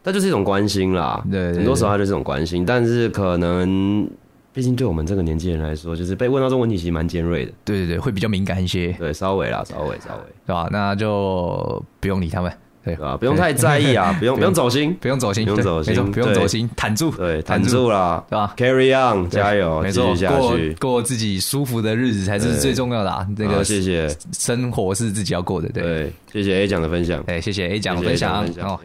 [0.01, 1.21] 那就是一种关心啦。
[1.29, 4.09] 对，很多时候他就是一种关心，但是可能。
[4.55, 7.51] 毕竟对我们这个年纪人来说，就是被问到这种问题，其实蛮尖锐的。
[7.65, 8.93] 对对对，会比较敏感一些。
[8.93, 10.69] 对，稍微啦，稍微稍微，对吧？
[10.71, 12.49] 那就不用理他们，
[12.85, 13.17] 对吧？
[13.17, 23.27] 不用太在意啊，不用 不用走心，不用走心，不用走心，不用走心，坦住，对，坦住啦，对吧？Carry on，加油，继续下去，过自己舒服的日子才是最重要的啊！
[23.35, 26.13] 这个谢谢，生活是自己要过的，对。
[26.31, 28.79] 谢谢 A 讲的分享，哎，谢谢 A 讲的分享哦。